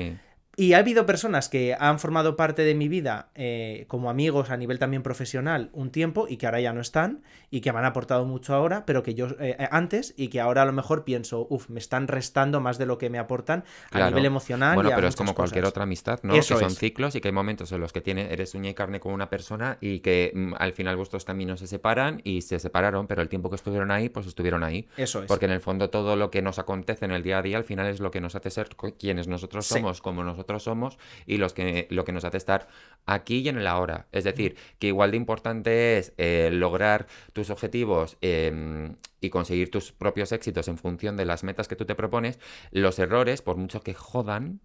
[0.57, 4.57] y ha habido personas que han formado parte de mi vida eh, como amigos a
[4.57, 7.85] nivel también profesional un tiempo y que ahora ya no están y que me han
[7.85, 11.03] aportado mucho ahora, pero que yo eh, eh, antes y que ahora a lo mejor
[11.03, 14.75] pienso, uff, me están restando más de lo que me aportan a nivel emocional.
[14.75, 16.33] Bueno, pero es como cualquier otra amistad, ¿no?
[16.33, 18.99] que son ciclos y que hay momentos en los que tiene, eres uña y carne
[18.99, 23.07] con una persona y que mm, al final vuestros caminos se separan y se separaron,
[23.07, 24.87] pero el tiempo que estuvieron ahí, pues estuvieron ahí.
[24.97, 25.27] Eso es.
[25.27, 27.65] Porque en el fondo todo lo que nos acontece en el día a día al
[27.65, 31.53] final es lo que nos hace ser quienes nosotros somos, como nosotros somos y los
[31.53, 32.67] que, lo que nos hace estar
[33.05, 34.07] aquí y en el ahora.
[34.11, 39.91] Es decir, que igual de importante es eh, lograr tus objetivos em, y conseguir tus
[39.91, 42.39] propios éxitos en función de las metas que tú te propones,
[42.71, 44.61] los errores, por mucho que jodan,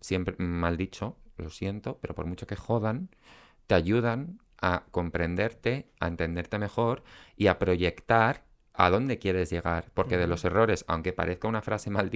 [0.00, 3.08] siempre mal dicho, lo siento, pero por mucho que jodan,
[3.66, 7.02] te ayudan a comprenderte, a entenderte mejor
[7.36, 9.90] y a proyectar a dónde quieres llegar.
[9.94, 12.10] Porque de los errores, aunque parezca una frase mal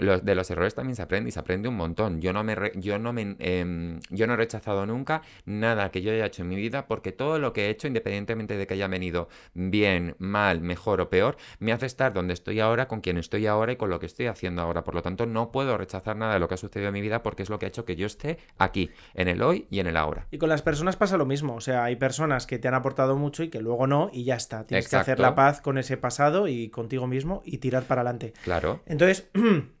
[0.00, 2.20] dicha, de los errores también se aprende y se aprende un montón.
[2.20, 6.12] Yo no, me yo, no me, em, yo no he rechazado nunca nada que yo
[6.12, 8.88] haya hecho en mi vida porque todo lo que he hecho, independientemente de que haya
[8.88, 13.46] venido bien, mal, mejor o peor, me hace estar donde estoy ahora, con quien estoy
[13.46, 14.84] ahora y con lo que estoy haciendo ahora.
[14.84, 17.22] Por lo tanto, no puedo rechazar nada de lo que ha sucedido en mi vida
[17.22, 19.86] porque es lo que ha hecho que yo esté aquí, en el hoy y en
[19.86, 20.26] el ahora.
[20.30, 21.54] Y con las personas pasa lo mismo.
[21.54, 24.36] O sea, hay personas que te han aportado mucho y que luego no y ya
[24.36, 24.66] está.
[24.66, 28.32] Tienes que hacer la paz con ese pasado y contigo mismo y tirar para adelante.
[28.42, 28.80] Claro.
[28.86, 29.30] Entonces...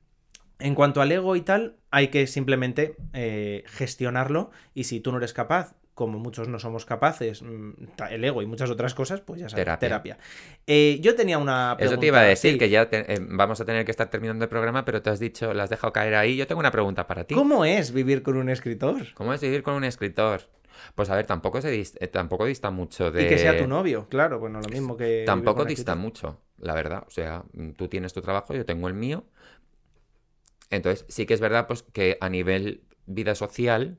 [0.60, 5.18] En cuanto al ego y tal, hay que simplemente eh, gestionarlo y si tú no
[5.18, 7.72] eres capaz, como muchos no somos capaces, mm,
[8.10, 10.16] el ego y muchas otras cosas, pues ya sabes, terapia.
[10.66, 11.94] Eh, yo tenía una pregunta.
[11.94, 14.48] Eso te iba a decir, que ya eh, vamos a tener que estar terminando el
[14.48, 16.36] programa, pero te has dicho, la has dejado caer ahí.
[16.36, 17.34] Yo tengo una pregunta para ti.
[17.34, 19.12] ¿Cómo es vivir con un escritor?
[19.12, 20.48] ¿Cómo es vivir con un escritor?
[20.94, 23.24] Pues a ver, tampoco, se tampoco dista mucho de...
[23.24, 25.24] Y que sea tu novio, claro, bueno, lo mismo que...
[25.26, 27.04] Tampoco dista mucho, la verdad.
[27.06, 27.44] O sea,
[27.76, 29.24] tú tienes tu trabajo, yo tengo el mío,
[30.70, 33.98] entonces, sí que es verdad pues, que a nivel vida social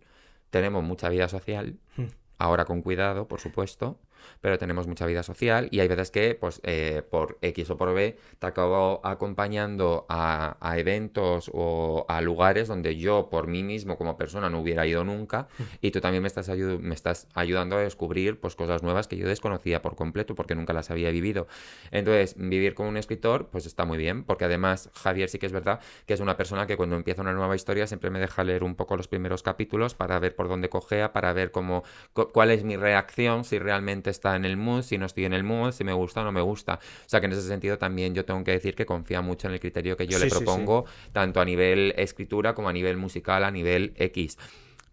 [0.50, 2.06] tenemos mucha vida social, hmm.
[2.38, 4.00] ahora con cuidado, por supuesto,
[4.42, 7.94] pero tenemos mucha vida social y hay veces que, pues, eh, por X o por
[7.94, 14.18] B, te acabo acompañando a, eventos o a lugares donde yo, por mí mismo, como
[14.18, 15.48] persona, no hubiera ido nunca
[15.82, 19.28] y tú también me estás, me estás ayudando a descubrir, pues, cosas nuevas que yo
[19.28, 21.48] desconocía por completo porque nunca las había vivido.
[21.92, 25.52] Entonces, vivir con un escritor, pues, está muy bien porque además Javier sí que es
[25.52, 28.64] verdad que es una persona que cuando empieza una nueva historia siempre me deja leer
[28.64, 32.64] un poco los primeros capítulos para ver por dónde cogea, para ver cómo, cuál es
[32.64, 35.84] mi reacción, si realmente está en el mood, si no estoy en el mood, si
[35.84, 36.76] me gusta o no me gusta.
[36.76, 39.54] O sea que en ese sentido también yo tengo que decir que confía mucho en
[39.54, 43.52] el criterio que yo le propongo, tanto a nivel escritura como a nivel musical, a
[43.52, 44.38] nivel X.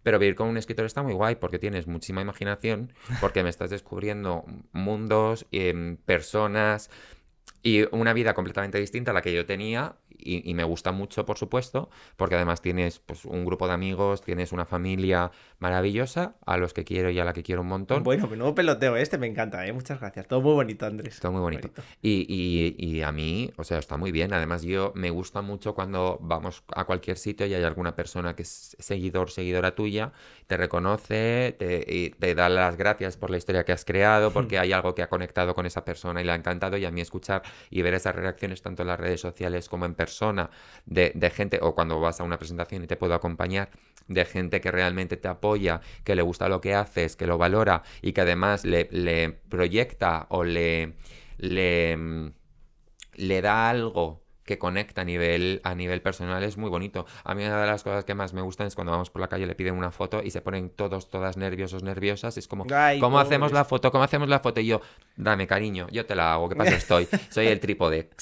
[0.01, 3.69] Pero vivir con un escritor está muy guay porque tienes muchísima imaginación, porque me estás
[3.69, 6.89] descubriendo mundos, em, personas
[7.61, 11.25] y una vida completamente distinta a la que yo tenía y- y me gusta mucho,
[11.25, 16.57] por supuesto, porque además tienes pues, un grupo de amigos, tienes una familia maravillosa, a
[16.57, 18.03] los que quiero y a la que quiero un montón.
[18.03, 19.73] Bueno, menudo peloteo este, me encanta, ¿eh?
[19.73, 20.27] Muchas gracias.
[20.27, 21.19] Todo muy bonito, Andrés.
[21.19, 21.69] Todo muy bonito.
[22.01, 24.33] Y, y- y a mí, o sea, está muy bien.
[24.33, 28.43] Además, yo me gusta mucho cuando vamos a cualquier sitio y hay alguna persona que
[28.43, 30.11] es seguidor, seguidora tuya,
[30.47, 34.95] te reconoce, te, da las gracias por la historia que has creado, porque hay algo
[34.95, 36.77] que ha conectado con esa persona y le ha encantado.
[36.77, 39.93] Y a mí escuchar y ver esas reacciones tanto en las redes sociales como en
[39.93, 40.08] persona
[40.85, 43.69] de, de gente, o cuando vas a una presentación y te puedo acompañar,
[44.07, 47.83] de gente que realmente te apoya, que le gusta lo que haces, que lo valora
[48.01, 50.95] y que además le, le proyecta o le,
[51.37, 52.31] le, mm,
[53.15, 57.05] le da algo que conecta a nivel, a nivel personal es muy bonito.
[57.23, 59.27] A mí una de las cosas que más me gustan es cuando vamos por la
[59.27, 62.35] calle, le piden una foto y se ponen todos, todas nerviosos, nerviosas.
[62.35, 63.91] Es como, Ay, ¿cómo hacemos la foto?
[63.91, 64.59] ¿Cómo hacemos la foto?
[64.59, 64.81] Y yo,
[65.15, 67.07] dame cariño, yo te la hago, ¿qué pasa estoy?
[67.29, 68.09] Soy el trípode.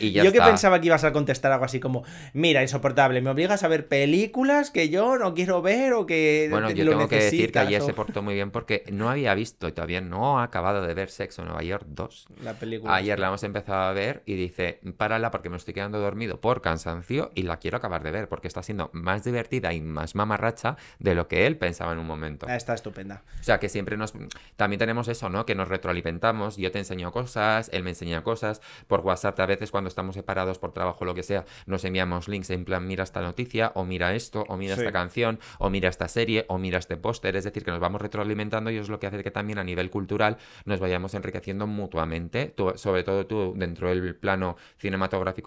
[0.00, 0.48] Y ya yo que está.
[0.48, 2.02] pensaba que ibas a contestar algo así como,
[2.32, 6.70] mira, insoportable, me obligas a ver películas que yo no quiero ver o que Bueno,
[6.70, 9.34] yo lo tengo que decir que ayer o- se portó muy bien porque no había
[9.34, 12.28] visto y todavía no ha acabado de ver Sexo en Nueva York 2.
[12.42, 12.94] La película.
[12.94, 14.78] Ayer la hemos empezado a ver y dice,
[15.10, 18.46] párala porque me estoy quedando dormido por cansancio y la quiero acabar de ver porque
[18.46, 22.46] está siendo más divertida y más mamarracha de lo que él pensaba en un momento.
[22.48, 23.22] Ah, está estupenda.
[23.40, 24.14] O sea, que siempre nos...
[24.54, 25.44] También tenemos eso, ¿no?
[25.46, 26.56] Que nos retroalimentamos.
[26.58, 28.60] Yo te enseño cosas, él me enseña cosas.
[28.86, 32.28] Por WhatsApp, a veces cuando estamos separados por trabajo o lo que sea, nos enviamos
[32.28, 34.82] links en plan, mira esta noticia, o mira esto, o mira Sí.
[34.82, 37.34] esta canción, o mira esta serie, o mira este póster.
[37.34, 39.90] Es decir, que nos vamos retroalimentando y es lo que hace que también a nivel
[39.90, 40.36] cultural
[40.66, 42.46] nos vayamos enriqueciendo mutuamente.
[42.56, 44.99] Tú- sobre todo tú dentro del plano cinematográfico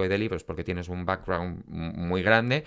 [0.03, 2.63] y de libros, porque tienes un background muy grande.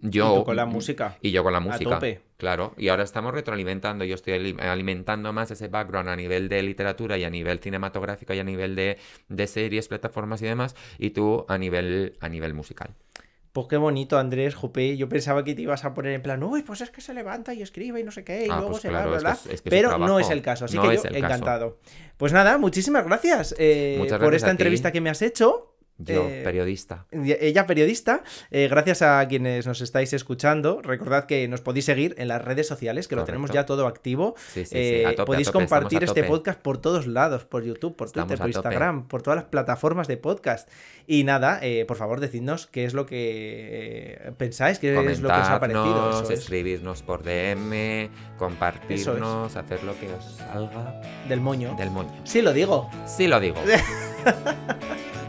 [0.00, 1.16] Yo, Y tú con la música.
[1.22, 1.90] Y yo con la A música.
[1.90, 2.20] tope.
[2.36, 6.62] Claro, y ahora estamos retroalimentando, yo estoy ali- alimentando más ese background a nivel de
[6.62, 8.98] literatura y a nivel cinematográfico y a nivel de,
[9.30, 12.90] de series, plataformas y demás, y tú a nivel, a nivel musical.
[13.52, 14.98] Pues qué bonito, Andrés, Jupe.
[14.98, 17.54] Yo pensaba que te ibas a poner en plan, uy, pues es que se levanta
[17.54, 19.32] y escribe y no sé qué, y Ah, luego pues se claro, va, es bla,
[19.36, 19.54] que bla.
[19.54, 21.14] es- que Pero no es el caso, así No que yo caso.
[21.14, 21.78] encantado.
[22.18, 25.72] Pues nada, muchísimas gracias eh, por esta a entrevista que me has hecho.
[25.98, 27.06] Yo, Eh, periodista.
[27.10, 30.82] Ella periodista, eh, gracias a quienes nos estáis escuchando.
[30.82, 34.34] Recordad que nos podéis seguir en las redes sociales, que lo tenemos ya todo activo.
[34.52, 37.96] Sí, sí, sí, Eh, tope, podéis tope, compartir este podcast por todos lados, por YouTube,
[37.96, 38.48] por Estamos Twitter, por.
[38.50, 40.68] Instagram, por todas las plataformas de podcast.
[41.06, 45.48] Y nada, por favor, decidnos qué es lo que pensáis, qué es lo que os
[45.48, 45.84] ha parecido.
[45.84, 51.74] Comentarnos, Eso es, escribirnos por DM, compartirnos, hacer lo que os salga del moño.
[51.78, 52.10] del moño.
[52.24, 52.90] Sí, lo digo.
[53.06, 53.56] Sí lo digo.